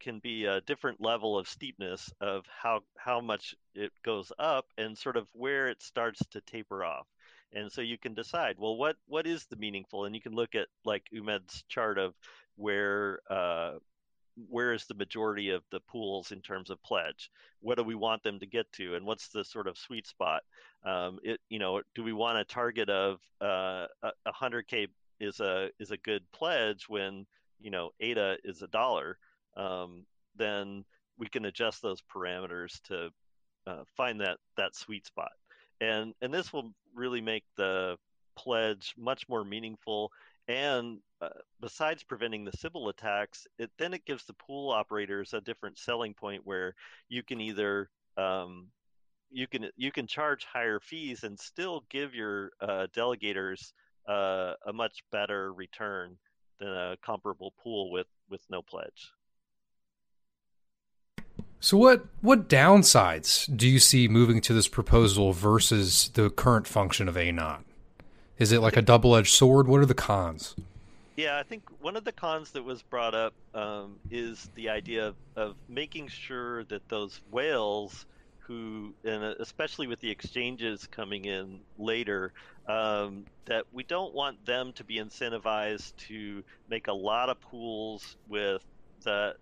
[0.00, 4.96] can be a different level of steepness of how how much it goes up and
[4.96, 7.06] sort of where it starts to taper off
[7.52, 10.04] and so you can decide well what what is the meaningful?
[10.04, 12.14] And you can look at like umed's chart of
[12.56, 13.74] where uh,
[14.48, 17.30] where is the majority of the pools in terms of pledge?
[17.60, 18.94] What do we want them to get to?
[18.94, 20.42] And what's the sort of sweet spot?
[20.84, 25.40] Um, it you know do we want a target of uh, a a 100k is
[25.40, 27.26] a is a good pledge when
[27.60, 29.18] you know ada is a dollar?
[29.56, 30.84] Um, then
[31.18, 33.10] we can adjust those parameters to
[33.66, 35.32] uh, find that that sweet spot.
[35.80, 37.96] And and this will really make the
[38.36, 40.10] pledge much more meaningful
[40.50, 41.28] and uh,
[41.60, 46.12] besides preventing the Sybil attacks, it then it gives the pool operators a different selling
[46.12, 46.74] point where
[47.08, 48.66] you can either um,
[49.30, 53.72] you can you can charge higher fees and still give your uh, delegators
[54.08, 56.16] uh, a much better return
[56.58, 59.12] than a comparable pool with with no pledge.
[61.62, 67.06] So what what downsides do you see moving to this proposal versus the current function
[67.06, 67.64] of A naught?
[68.38, 69.68] Is it like a double edged sword?
[69.68, 70.56] What are the cons?
[71.16, 75.08] Yeah, I think one of the cons that was brought up um, is the idea
[75.08, 78.06] of, of making sure that those whales,
[78.38, 82.32] who, and especially with the exchanges coming in later,
[82.66, 88.16] um, that we don't want them to be incentivized to make a lot of pools
[88.26, 88.62] with
[89.02, 89.34] the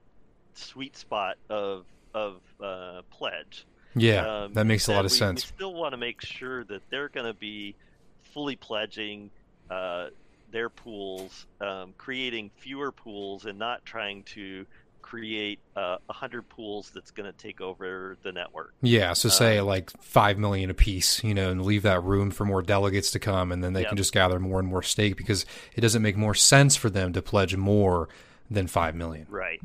[0.55, 3.67] sweet spot of of uh, pledge.
[3.95, 5.45] Yeah, Um, that makes a lot of we, sense.
[5.45, 7.75] We still want to make sure that they're going to be
[8.23, 9.31] fully pledging
[9.71, 10.09] uh,
[10.53, 14.67] their pools, um, creating fewer pools, and not trying to
[15.03, 18.75] create uh, a hundred pools that's going to take over the network.
[18.83, 22.31] Yeah, so say Um, like five million a piece, you know, and leave that room
[22.31, 23.89] for more delegates to come, and then they Yep.
[23.89, 27.15] can just gather more and more stake because it doesn't make more sense for them
[27.15, 28.09] to pledge more
[28.51, 29.27] than five million.
[29.31, 29.61] Right.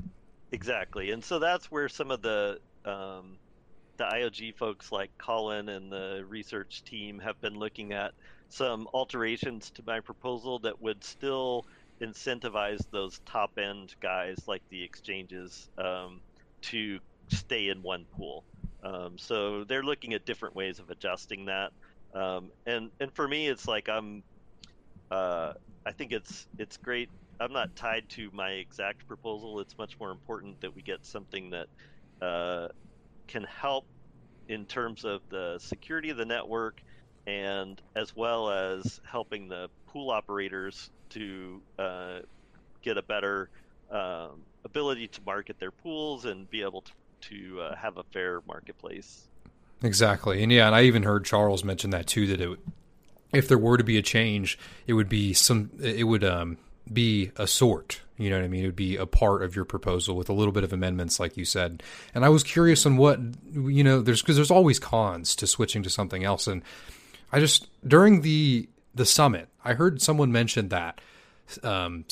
[0.54, 1.12] Exactly.
[1.12, 3.40] And so that's where some of the um,
[3.98, 8.14] the IOG folks like Colin and the research team have been looking at
[8.50, 11.66] some alterations to my proposal that would still
[12.02, 16.22] incentivize those top end guys like the exchanges um,
[16.64, 17.00] to
[17.32, 18.46] stay in one pool.
[18.84, 21.74] Um, so they're looking at different ways of adjusting that.
[22.16, 24.24] Um, and and for me, it's like I'm.
[25.12, 25.54] Uh,
[25.86, 27.10] I think it's it's great
[27.40, 29.60] I'm not tied to my exact proposal.
[29.60, 31.68] It's much more important that we get something that
[32.22, 32.68] uh,
[33.28, 33.86] can help
[34.48, 36.82] in terms of the security of the network
[37.26, 42.20] and as well as helping the pool operators to uh,
[42.82, 43.50] get a better
[43.92, 48.42] um, ability to market their pools and be able to, to uh, have a fair
[48.48, 49.28] marketplace.
[49.82, 52.28] Exactly, and yeah, and I even heard Charles mention that too.
[52.28, 52.60] That it,
[53.34, 54.58] if there were to be a change,
[54.88, 55.72] it would be some.
[55.82, 56.58] It would um,
[56.92, 58.02] be a sort.
[58.18, 58.64] You know what I mean?
[58.64, 61.36] It would be a part of your proposal with a little bit of amendments, like
[61.36, 61.82] you said.
[62.14, 63.20] And I was curious on what
[63.54, 64.02] you know.
[64.02, 66.62] There's because there's always cons to switching to something else, and
[67.32, 71.02] I just during the the summit, I heard someone mention that
[71.64, 72.06] um,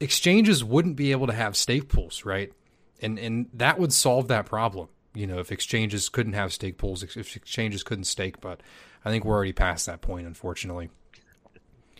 [0.00, 2.52] exchanges wouldn't be able to have stake pools, right?
[3.00, 4.88] And and that would solve that problem.
[5.14, 8.60] You know, if exchanges couldn't have stake pools, if exchanges couldn't stake, but
[9.04, 10.90] I think we're already past that point, unfortunately.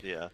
[0.03, 0.29] Yeah.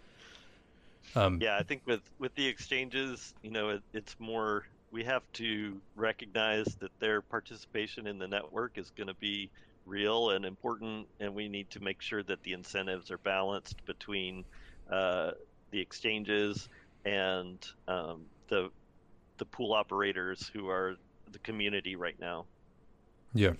[1.14, 5.22] Um, yeah, I think with with the exchanges, you know, it, it's more we have
[5.34, 9.50] to recognize that their participation in the network is going to be
[9.86, 14.44] real and important, and we need to make sure that the incentives are balanced between
[14.90, 15.32] uh,
[15.70, 16.68] the exchanges
[17.04, 18.70] and um, the
[19.38, 20.96] the pool operators who are
[21.32, 22.44] the community right now.
[23.34, 23.52] Yeah.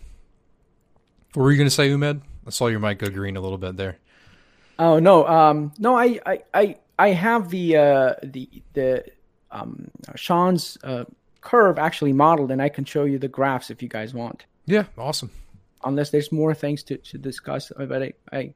[1.34, 2.22] What were you going to say, Umed?
[2.46, 3.98] I saw your mic go green a little bit there.
[4.78, 9.04] Oh no, um, no, I, I, I, I have the uh, the the
[9.50, 11.04] um, Shawn's uh,
[11.40, 14.46] curve actually modeled, and I can show you the graphs if you guys want.
[14.66, 15.30] Yeah, awesome
[15.84, 17.72] unless there's more things to, to discuss.
[17.78, 18.54] Uh, but I, I,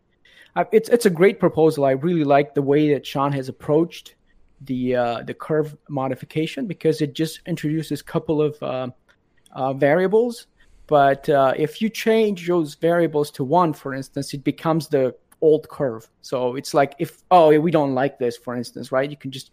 [0.57, 1.85] I, it's it's a great proposal.
[1.85, 4.15] I really like the way that Shawn has approached
[4.63, 8.89] the uh, the curve modification because it just introduces a couple of uh,
[9.53, 10.47] uh, variables.
[10.87, 15.69] But uh, if you change those variables to one, for instance, it becomes the old
[15.69, 16.09] curve.
[16.23, 19.11] So it's like if oh we don't like this, for instance, right?
[19.11, 19.51] You can just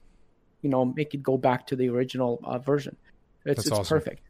[0.62, 2.96] you know make it go back to the original uh, version.
[3.44, 3.98] It's, That's it's awesome.
[3.98, 4.22] perfect.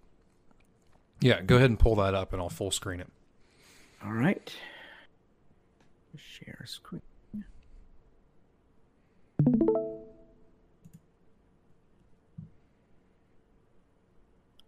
[1.22, 3.10] Yeah, go ahead and pull that up, and I'll full screen it.
[4.04, 4.52] All right.
[6.18, 7.02] Share screen.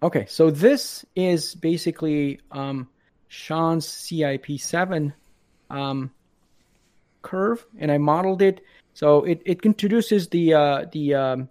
[0.04, 2.90] Okay, so this is basically um,
[3.28, 5.14] Shawn's CIP7
[5.70, 6.12] um,
[7.22, 8.62] curve, and I modeled it.
[8.94, 11.50] So it, it introduces the uh, the um,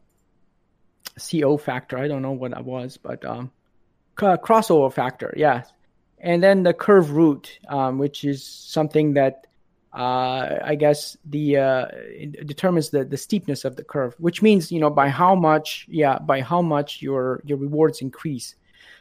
[1.19, 1.99] CO factor.
[1.99, 3.51] I don't know what that was, but um,
[4.17, 5.33] crossover factor.
[5.37, 5.63] Yeah,
[6.19, 9.47] and then the curve root, um, which is something that
[9.93, 11.87] uh, I guess the uh,
[12.47, 16.19] determines the the steepness of the curve, which means you know by how much, yeah,
[16.19, 18.55] by how much your your rewards increase.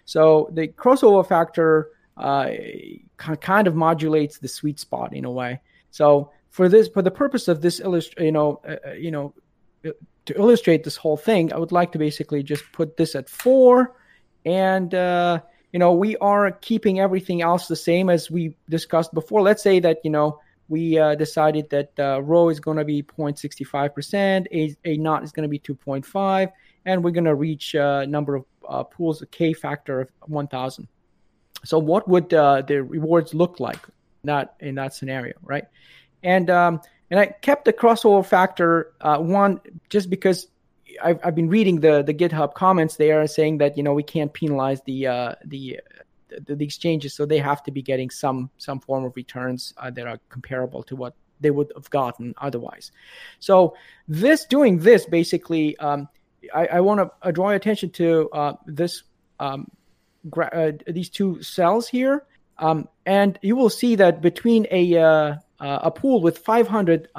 [0.06, 2.50] So the crossover factor uh,
[3.18, 5.62] kind of modulates the sweet spot in a way.
[5.92, 9.34] So for this, for the purpose of this, illust- you know, uh, uh, you know,
[9.86, 9.92] uh,
[10.26, 13.96] to illustrate this whole thing, I would like to basically just put this at four
[14.44, 14.92] and
[15.72, 19.42] you know, we are keeping everything else the same as we discussed before.
[19.42, 23.04] Let's say that, you know, we uh, decided that uh, rho is going to be
[23.04, 26.52] 0.65%, a, a naught is going to be 2.5,
[26.86, 30.10] and we're going to reach a uh, number of uh, pools, a K factor of
[30.28, 30.90] 1,000.
[31.64, 33.80] So what would uh, the rewards look like
[34.24, 35.66] not in that scenario, right?
[36.24, 40.48] And um, and I kept the crossover factor uh, one just because
[41.04, 44.34] I've, I've been reading the the GitHub comments there saying that you know we can't
[44.34, 45.80] penalize the uh, the,
[46.46, 49.90] the, the exchanges, so they have to be getting some some form of returns uh,
[49.92, 52.92] that are comparable to what they would have gotten otherwise.
[53.40, 53.76] So
[54.08, 56.10] this doing this basically, um,
[56.54, 59.04] I, I want to uh, draw attention to uh, this
[59.40, 59.72] um,
[60.30, 62.26] gra- uh, these two cells here,
[62.58, 67.10] um, and you will see that between a uh, a pool with 500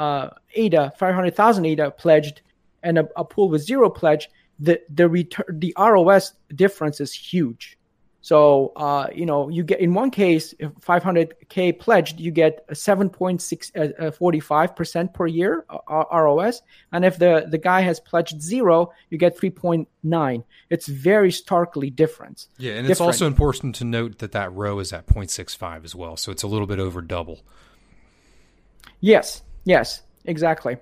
[0.55, 2.43] ADA, 500,000 ADA pledged
[2.82, 4.28] and a, a pool with zero pledge,
[4.59, 7.76] the the return the ROS difference is huge.
[8.22, 14.55] So uh, you know you get in one case 500k pledged, you get 7.645 uh,
[14.55, 16.61] uh, percent per year uh, ROS,
[16.93, 20.45] and if the the guy has pledged zero, you get 3.9.
[20.68, 22.47] It's very starkly different.
[22.59, 22.91] Yeah, and different.
[22.91, 26.43] it's also important to note that that rho is at 0.65 as well, so it's
[26.43, 27.41] a little bit over double.
[29.01, 30.77] Yes, yes, exactly.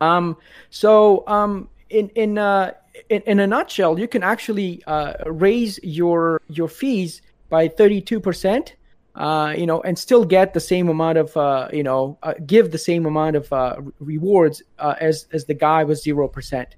[0.00, 0.36] Um,
[0.70, 2.72] so um, in in, uh,
[3.08, 8.20] in, in a nutshell, you can actually uh, raise your your fees by thirty two
[8.20, 8.76] percent.
[9.16, 12.70] Uh, you know, and still get the same amount of, uh, you know, uh, give
[12.70, 16.76] the same amount of uh, rewards as as the guy with zero percent,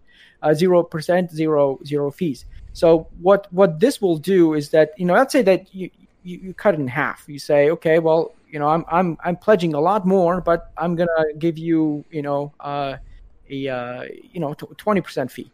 [0.55, 2.47] zero percent, zero zero fees.
[2.73, 5.91] So what what this will do is that you know, let's say that you,
[6.25, 7.25] you, you cut in half.
[7.29, 10.95] You say, okay, well, you know, I'm I'm I'm pledging a lot more, but I'm
[10.95, 12.97] gonna give you, you know, uh,
[13.51, 15.51] a uh, you know twenty percent fee.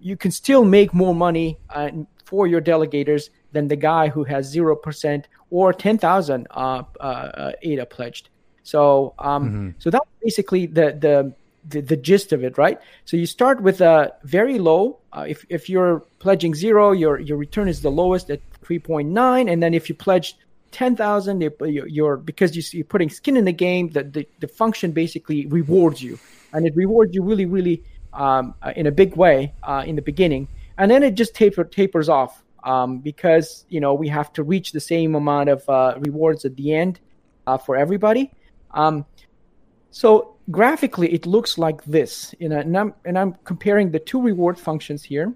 [0.00, 1.90] You can still make more money uh,
[2.24, 7.52] for your delegators than the guy who has zero percent or ten thousand uh, uh,
[7.62, 8.30] ADA pledged.
[8.62, 9.70] So um, mm-hmm.
[9.78, 11.34] so that's basically the, the
[11.68, 12.80] the the gist of it, right?
[13.04, 15.00] So you start with a very low.
[15.12, 19.62] Uh, if if you're pledging zero, your your return is the lowest at 3.9, and
[19.62, 20.36] then if you pledge
[20.72, 23.90] 10,000, you're because you, are putting skin in the game.
[23.90, 26.18] The, the the function basically rewards you,
[26.52, 30.02] and it rewards you really really um, uh, in a big way uh, in the
[30.02, 34.42] beginning, and then it just taper, tapers off um, because you know we have to
[34.42, 37.00] reach the same amount of uh, rewards at the end
[37.46, 38.30] uh, for everybody.
[38.72, 39.06] Um,
[39.90, 42.34] so graphically, it looks like this.
[42.38, 45.32] You know, and I'm, and I'm comparing the two reward functions here.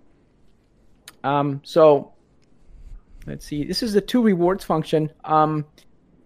[1.25, 2.12] Um, so
[3.27, 3.65] let's see.
[3.65, 5.11] This is the two rewards function.
[5.25, 5.65] Um,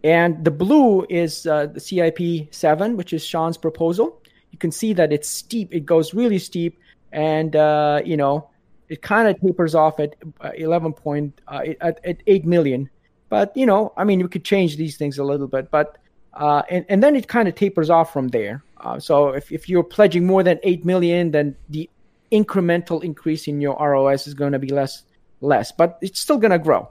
[0.05, 4.21] and the blue is uh, the CIP seven, which is Shawn's proposal
[4.57, 5.75] you can see that it's steep.
[5.75, 6.79] It goes really steep,
[7.13, 8.49] and uh, you know
[8.89, 12.89] it kind of tapers off at uh, 11 point uh, at, at 8 million.
[13.29, 15.99] But you know, I mean, we could change these things a little bit, but
[16.33, 18.65] uh, and and then it kind of tapers off from there.
[18.79, 21.91] Uh, so if if you're pledging more than 8 million, then the
[22.33, 25.03] incremental increase in your ROS is going to be less
[25.47, 26.89] less, but it's still going to grow.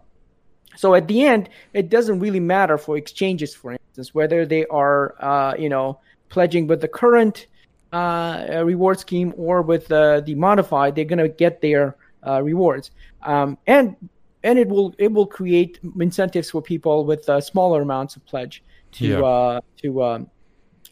[0.77, 5.15] So at the end, it doesn't really matter for exchanges, for instance, whether they are,
[5.23, 5.99] uh, you know,
[6.29, 7.47] pledging with the current
[7.93, 11.95] uh, reward scheme or with uh, the modified, they're going to get their
[12.25, 12.91] uh, rewards.
[13.23, 13.95] Um, and
[14.43, 18.63] and it will it will create incentives for people with uh, smaller amounts of pledge
[18.93, 19.21] to yeah.
[19.21, 20.29] uh, to um,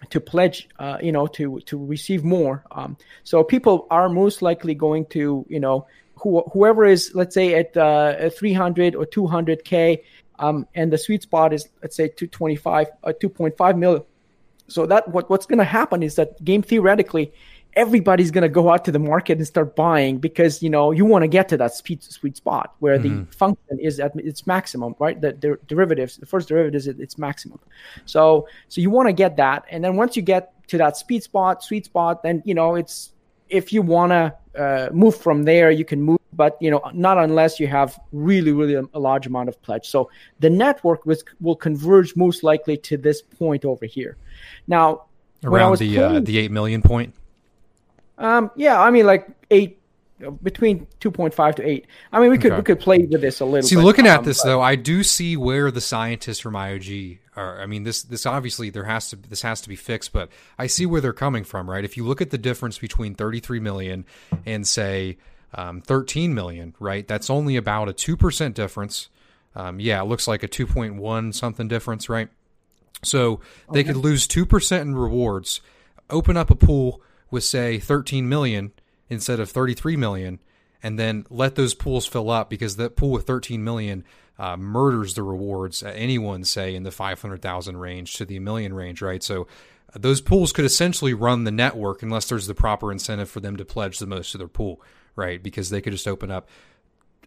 [0.10, 2.64] to pledge uh, you know to to receive more.
[2.72, 5.86] Um, so people are most likely going to you know
[6.24, 10.02] who, whoever is let's say at uh, 300 or 200k
[10.40, 14.04] um, and the sweet spot is let's say 225 uh, 2.5 million
[14.68, 17.34] so that what, what's going to happen is that game theoretically,
[17.76, 21.06] everybody's going to go out to the market and start buying because you know you
[21.06, 23.26] want to get to that sweet sweet spot where mm-hmm.
[23.26, 25.20] the function is at its maximum, right?
[25.20, 27.60] The, the derivatives, the first derivative is at its maximum.
[28.06, 31.24] So so you want to get that, and then once you get to that speed
[31.24, 33.12] spot, sweet spot, then you know it's
[33.50, 37.18] if you want to uh, move from there, you can move, but you know not
[37.18, 39.88] unless you have really really a, a large amount of pledge.
[39.88, 44.18] So the network was, will converge most likely to this point over here.
[44.68, 45.06] Now,
[45.44, 47.14] around the uh, playing, uh, the eight million point.
[48.18, 49.80] Um, yeah, I mean like eight
[50.42, 52.60] between 2.5 to 8 i mean we could okay.
[52.60, 54.76] we could play with this a little see bit, looking um, at this though i
[54.76, 59.10] do see where the scientists from iog are i mean this this obviously there has
[59.10, 61.84] to this has to be fixed but i see where they're coming from right?
[61.84, 64.06] If you look at the difference between 33 million
[64.46, 65.18] and say
[65.54, 69.10] um, 13 million right that's only about a 2% difference.
[69.56, 72.30] Um, yeah it looks like a 2.1 something difference right?
[73.04, 73.94] So they okay.
[73.94, 75.62] could lose 2% in rewards,
[76.10, 78.72] open up a pool with say 13 million
[79.10, 80.40] instead of 33 million
[80.84, 84.04] and then let those pools fill up because that pool with 13 million
[84.40, 89.02] uh, murders the rewards at anyone say in the 500,000 range to the million range,
[89.02, 89.22] right?
[89.22, 89.48] So
[89.94, 93.58] uh, those pools could essentially run the network unless there's the proper incentive for them
[93.58, 94.82] to pledge the most of their pool,
[95.16, 95.42] right?
[95.42, 96.48] Because they could just open up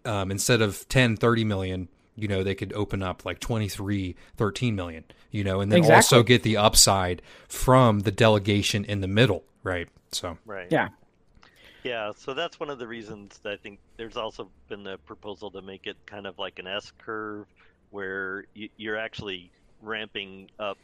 [0.05, 4.75] um, instead of 10, 30 million, you know, they could open up like 23, 13
[4.75, 5.97] million, you know, and then exactly.
[5.97, 9.89] also get the upside from the delegation in the middle, right?
[10.13, 10.69] So, right.
[10.71, 10.89] Yeah.
[11.87, 15.53] Yeah, so that's one of the reasons that I think there's also been the proposal
[15.53, 17.47] to make it kind of like an S curve
[17.91, 20.78] where you're actually ramping up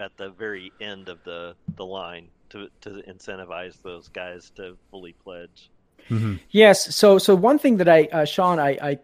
[0.00, 5.14] at the very end of the, the line to, to incentivize those guys to fully
[5.22, 5.70] pledge.
[6.10, 6.34] Mm-hmm.
[6.50, 6.92] Yes.
[6.94, 8.98] So, so one thing that I, uh, Shawn, I, I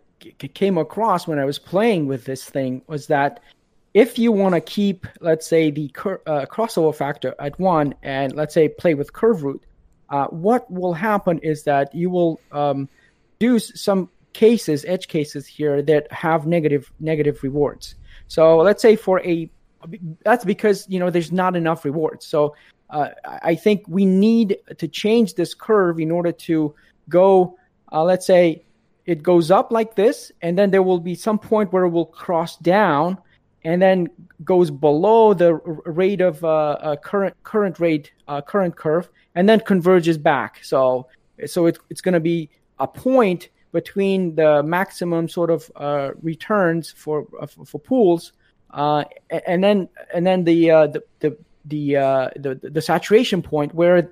[0.54, 3.40] came across when I was playing with this thing was that
[3.94, 8.34] if you want to keep, let's say, the cur- uh, crossover factor at one, and
[8.34, 9.62] let's say play with curve root,
[10.10, 12.88] uh, what will happen is that you will um,
[13.38, 17.94] do some cases, edge cases here that have negative negative rewards.
[18.28, 19.50] So let's say for a
[20.24, 22.26] that's because you know there's not enough rewards.
[22.26, 22.54] So
[22.90, 26.74] uh, I think we need to change this curve in order to
[27.08, 27.58] go,
[27.92, 28.64] uh, let's say,
[29.06, 32.06] it goes up like this, and then there will be some point where it will
[32.06, 33.18] cross down,
[33.68, 34.08] and then
[34.44, 39.60] goes below the rate of uh, uh, current current rate uh, current curve, and then
[39.60, 40.64] converges back.
[40.64, 41.06] So
[41.44, 42.48] so it, it's going to be
[42.78, 48.32] a point between the maximum sort of uh, returns for uh, for pools,
[48.72, 49.04] uh,
[49.46, 51.84] and then and then the the the the,
[52.36, 54.10] the the saturation point where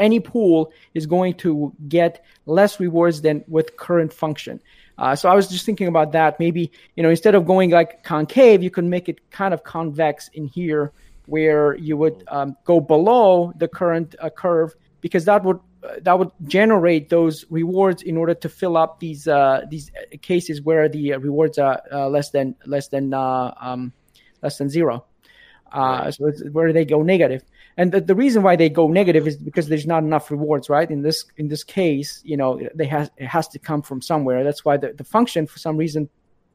[0.00, 4.60] any pool is going to get less rewards than with current function.
[4.98, 6.38] Uh, so I was just thinking about that.
[6.40, 10.28] Maybe you know instead of going like concave, you could make it kind of convex
[10.32, 10.92] in here,
[11.26, 16.18] where you would um, go below the current uh, curve because that would uh, that
[16.18, 20.88] would generate those rewards in order to fill up these uh, these uh, cases where
[20.88, 23.92] the uh, rewards are less than less than um,
[24.42, 25.04] less than zero.
[25.72, 26.14] Uh, right.
[26.14, 27.42] So where they go negative,
[27.76, 30.90] and the, the reason why they go negative is because there's not enough rewards, right?
[30.90, 34.44] In this in this case, you know, they has it has to come from somewhere.
[34.44, 36.08] That's why the, the function, for some reason,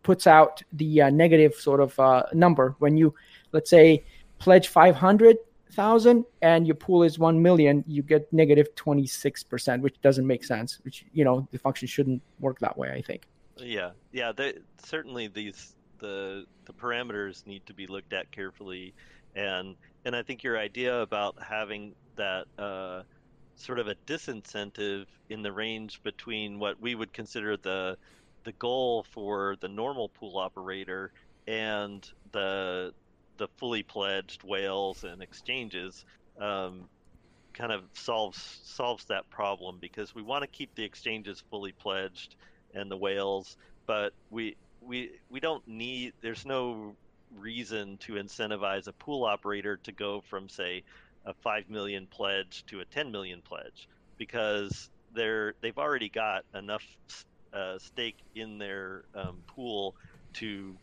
[0.03, 3.13] puts out the uh, negative sort of uh, number when you,
[3.51, 4.03] let's say,
[4.39, 5.37] pledge five hundred
[5.71, 9.99] thousand and your pool is one million, you get negative negative twenty six percent, which
[10.01, 10.79] doesn't make sense.
[10.83, 12.91] Which you know the function shouldn't work that way.
[12.91, 13.27] I think.
[13.57, 14.31] Yeah, yeah.
[14.31, 18.93] They, certainly, these the the parameters need to be looked at carefully,
[19.35, 19.75] and
[20.05, 23.03] and I think your idea about having that uh,
[23.55, 27.97] sort of a disincentive in the range between what we would consider the
[28.43, 31.11] the goal for the normal pool operator
[31.47, 32.93] and the
[33.37, 36.05] the fully pledged whales and exchanges
[36.39, 36.87] um,
[37.53, 42.35] kind of solves solves that problem because we want to keep the exchanges fully pledged
[42.73, 46.13] and the whales, but we we we don't need.
[46.21, 46.95] There's no
[47.39, 50.83] reason to incentivize a pool operator to go from say
[51.25, 56.85] a five million pledge to a ten million pledge because they're they've already got enough
[57.53, 59.95] uh, stake in their um, pool
[60.33, 60.75] to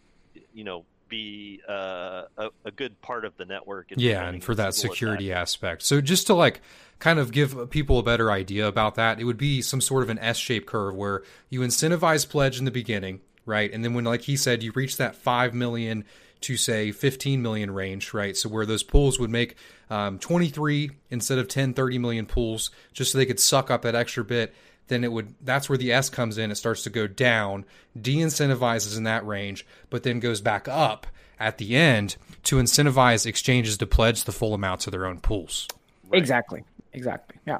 [0.52, 3.86] you know be uh, a, a, good part of the network.
[3.96, 5.42] yeah, and for that security attack.
[5.42, 5.82] aspect.
[5.82, 6.60] So just to like
[6.98, 10.10] kind of give people a better idea about that, it would be some sort of
[10.10, 14.22] an S-shaped curve where you incentivize pledge in the beginning, right, and then when, like
[14.22, 16.04] he said, you reach that five million
[16.42, 18.36] to say 15 million range, right?
[18.36, 19.56] So where those pools would make
[19.90, 23.94] um, 23 instead of 10, 30 million pools, just so they could suck up that
[23.94, 24.54] extra bit
[24.88, 26.50] then it would that's where the S comes in.
[26.50, 27.64] It starts to go down,
[28.00, 31.06] de-incentivizes in that range, but then goes back up
[31.38, 35.68] at the end to incentivize exchanges to pledge the full amounts of their own pools.
[36.08, 36.18] Right.
[36.18, 36.64] Exactly.
[36.92, 37.38] Exactly.
[37.46, 37.58] Yeah.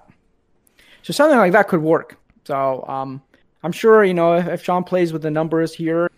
[1.02, 2.16] So something like that could work.
[2.44, 3.22] So um,
[3.62, 6.10] I'm sure you know if, if Shawn plays with the numbers here,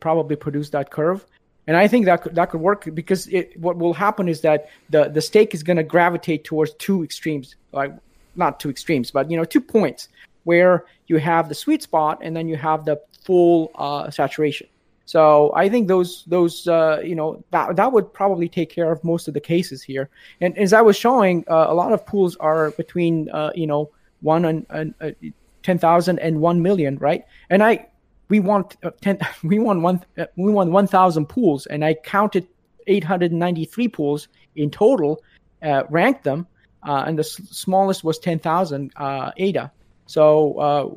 [0.00, 1.26] probably produce that curve.
[1.66, 4.68] And I think that could, that could work because it, what will happen is that
[4.90, 7.92] the, the stake is going to gravitate towards two extremes, like
[8.36, 10.08] not two extremes, but you know two points
[10.44, 14.68] where you have the sweet spot and then you have the full uh, saturation.
[15.06, 19.02] So I think those those uh, you know that that would probably take care of
[19.04, 20.08] most of the cases here.
[20.40, 23.90] And as I was showing, uh, a lot of pools are between uh, you know
[24.20, 25.10] one and, and uh,
[25.62, 27.24] ten thousand and one million, right?
[27.50, 27.86] And I
[28.28, 31.94] we want uh, ten we won one uh, we won one thousand pools, and I
[31.94, 32.46] counted
[32.86, 35.22] eight hundred ninety three pools in total,
[35.62, 36.46] ranked them,
[36.82, 38.92] and the s- smallest was ten thousand
[39.36, 39.72] ADA.
[40.06, 40.88] So uh,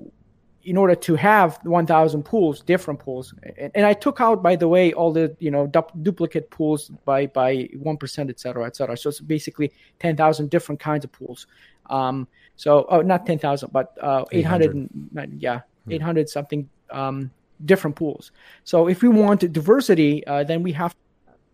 [0.63, 4.67] in order to have 1,000 pools, different pools, and, and, I took out, by the
[4.67, 8.75] way, all the you know du- duplicate pools by by one percent, et cetera, et
[8.75, 8.97] cetera.
[8.97, 11.47] So it's basically 10,000 different kinds of pools.
[11.89, 15.93] Um, so oh, not 10,000, but uh, 800, 800 yeah, hmm.
[15.93, 17.31] 800 something um,
[17.65, 18.31] different pools.
[18.63, 20.95] So if we want diversity, uh, then we have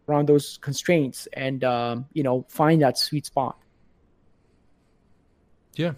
[0.07, 3.57] around those constraints and um, you know find that sweet spot.
[5.75, 5.93] Yeah,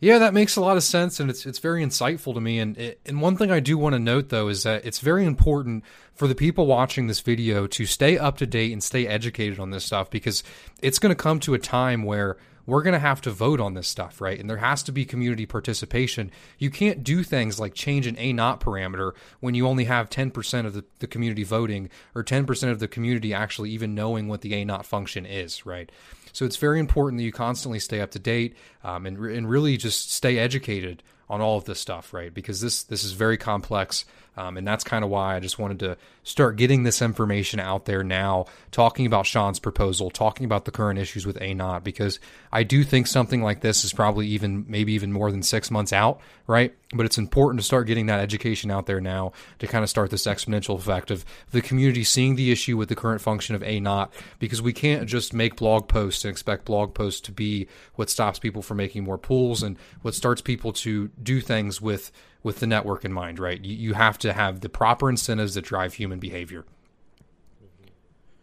[0.00, 2.58] yeah, that makes a lot of sense, and it's it's very insightful to me.
[2.58, 5.26] And it, and one thing I do want to note though is that it's very
[5.26, 9.60] important for the people watching this video to stay up to date and stay educated
[9.60, 10.42] on this stuff because
[10.80, 12.38] it's going to come to a time where
[12.70, 14.38] we're going to have to vote on this stuff, right?
[14.38, 16.30] And there has to be community participation.
[16.58, 20.66] You can't do things like change an A naught parameter when you only have 10%
[20.66, 24.54] of the, the community voting or 10% of the community actually even knowing what the
[24.54, 25.90] A naught function is, right?
[26.32, 29.76] So it's very important that you constantly stay up to date um, and, and really
[29.76, 32.32] just stay educated on all of this stuff, right?
[32.32, 34.04] Because this this is very complex,
[34.40, 37.84] um, and that's kind of why I just wanted to start getting this information out
[37.84, 42.18] there now, talking about Shawn's proposal, talking about the current issues with A naught, because
[42.50, 45.92] I do think something like this is probably even maybe even more than six months
[45.92, 46.74] out, right?
[46.94, 50.10] But it's important to start getting that education out there now to kind of start
[50.10, 53.78] this exponential effect of the community seeing the issue with the current function of A
[53.78, 58.08] naught, because we can't just make blog posts and expect blog posts to be what
[58.08, 62.10] stops people from making more pools and what starts people to do things with
[62.42, 63.62] with the network in mind, right?
[63.62, 66.64] You, you have to have the proper incentives that drive human behavior.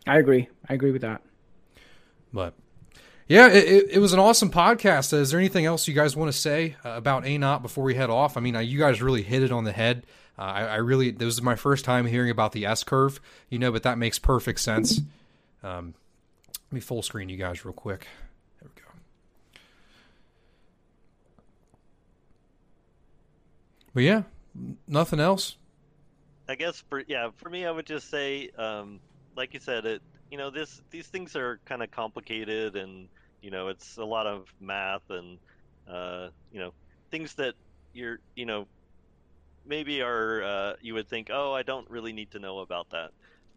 [0.06, 0.48] I agree.
[0.70, 1.22] I agree with that.
[2.32, 2.54] But
[3.28, 5.14] yeah, it, it was an awesome podcast.
[5.14, 7.96] Is there anything else you guys want to say uh, about A naught before we
[7.96, 8.38] head off?
[8.38, 10.06] I mean, you guys really hit it on the head.
[10.40, 13.20] Uh, I, I, really, this is my first time hearing about the S curve,
[13.50, 15.02] you know, but that makes perfect sense.
[15.64, 15.96] Um,
[16.52, 18.08] let me full screen you guys real quick.
[23.98, 24.22] But yeah,
[24.88, 25.58] nothing else.
[26.48, 29.00] I guess for yeah, for me, I would just say, um,
[29.36, 33.08] like you said, it you know this these things are kind of complicated, and
[33.42, 35.40] you know it's a lot of math and
[35.90, 36.74] uh, you know
[37.10, 37.56] things that
[37.92, 38.68] you're you know
[39.66, 43.10] maybe are uh, you would think, oh, I don't really need to know about that,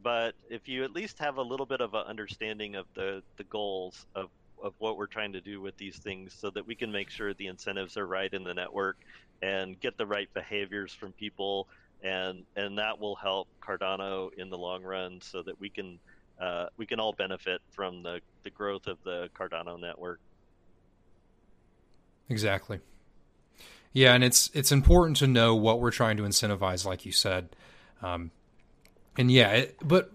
[0.02, 3.44] but if you at least have a little bit of an understanding of the the
[3.44, 4.30] goals of
[4.62, 7.34] of what we're trying to do with these things so that we can make sure
[7.34, 8.96] the incentives are right in the network
[9.42, 11.66] and get the right behaviors from people
[12.02, 15.98] and and that will help Cardano in the long run so that we can
[16.40, 20.20] uh, we can all benefit from the, the growth of the Cardano network.
[22.30, 22.80] Exactly.
[23.92, 27.54] Yeah, and it's it's important to know what we're trying to incentivize, like you said.
[28.02, 28.30] Um,
[29.18, 30.10] and yeah, it, but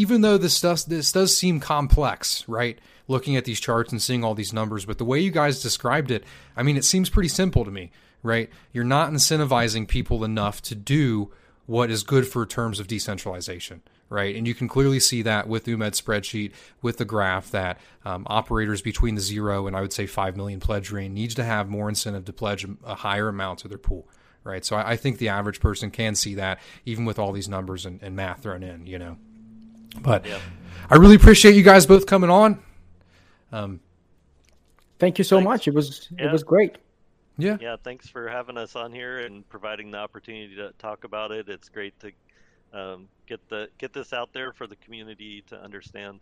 [0.00, 2.78] even though this stuff this does seem complex, right?
[3.06, 6.10] Looking at these charts and seeing all these numbers, but the way you guys described
[6.10, 6.24] it,
[6.56, 7.90] I mean, it seems pretty simple to me,
[8.22, 8.48] right?
[8.72, 11.30] You're not incentivizing people enough to do
[11.66, 14.34] what is good for terms of decentralization, right?
[14.34, 18.80] And you can clearly see that with Umed's spreadsheet, with the graph that um, operators
[18.80, 21.90] between the zero and I would say five million pledge range needs to have more
[21.90, 24.08] incentive to pledge a higher amount to their pool,
[24.44, 24.64] right?
[24.64, 27.84] So I, I think the average person can see that even with all these numbers
[27.84, 29.18] and, and math thrown in, you know.
[29.98, 30.38] But yeah.
[30.88, 32.62] I really appreciate you guys both coming on.
[33.52, 33.80] Um,
[34.98, 35.44] Thank you so thanks.
[35.44, 35.68] much.
[35.68, 36.26] It was yeah.
[36.26, 36.76] it was great.
[37.38, 37.56] Yeah.
[37.60, 37.76] Yeah.
[37.82, 41.48] Thanks for having us on here and providing the opportunity to talk about it.
[41.48, 42.12] It's great to
[42.78, 46.20] um, get the get this out there for the community to understand.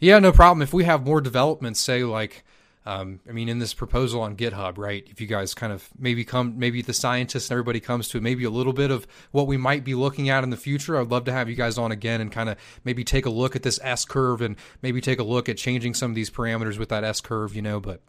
[0.00, 0.62] Yeah, no problem.
[0.62, 2.44] If we have more developments, say like
[2.86, 5.06] um, I mean, in this proposal on GitHub, right?
[5.10, 8.44] If you guys kind of maybe come, maybe the scientists and everybody comes to maybe
[8.44, 10.98] a little bit of what we might be looking at in the future.
[10.98, 13.54] I'd love to have you guys on again and kind of maybe take a look
[13.54, 16.78] at this S curve and maybe take a look at changing some of these parameters
[16.78, 17.78] with that S curve, you know.
[17.78, 18.00] But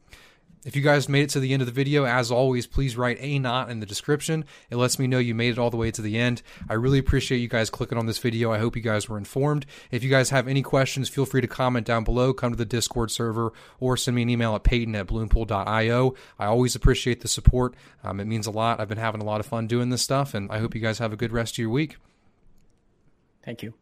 [0.65, 3.17] if you guys made it to the end of the video, as always, please write
[3.21, 4.43] a naught in the description.
[4.69, 6.41] It lets me know you made it all the way to the end.
[6.69, 8.51] I really appreciate you guys clicking on this video.
[8.51, 9.65] I hope you guys were informed.
[9.89, 12.65] If you guys have any questions, feel free to comment down below, come to the
[12.65, 16.15] Discord server, or send me an email at peyton at bloompool.io.
[16.37, 17.75] I always appreciate the support.
[18.03, 18.79] Um, it means a lot.
[18.79, 20.99] I've been having a lot of fun doing this stuff, and I hope you guys
[20.99, 21.97] have a good rest of your week.
[23.43, 23.73] Thank you.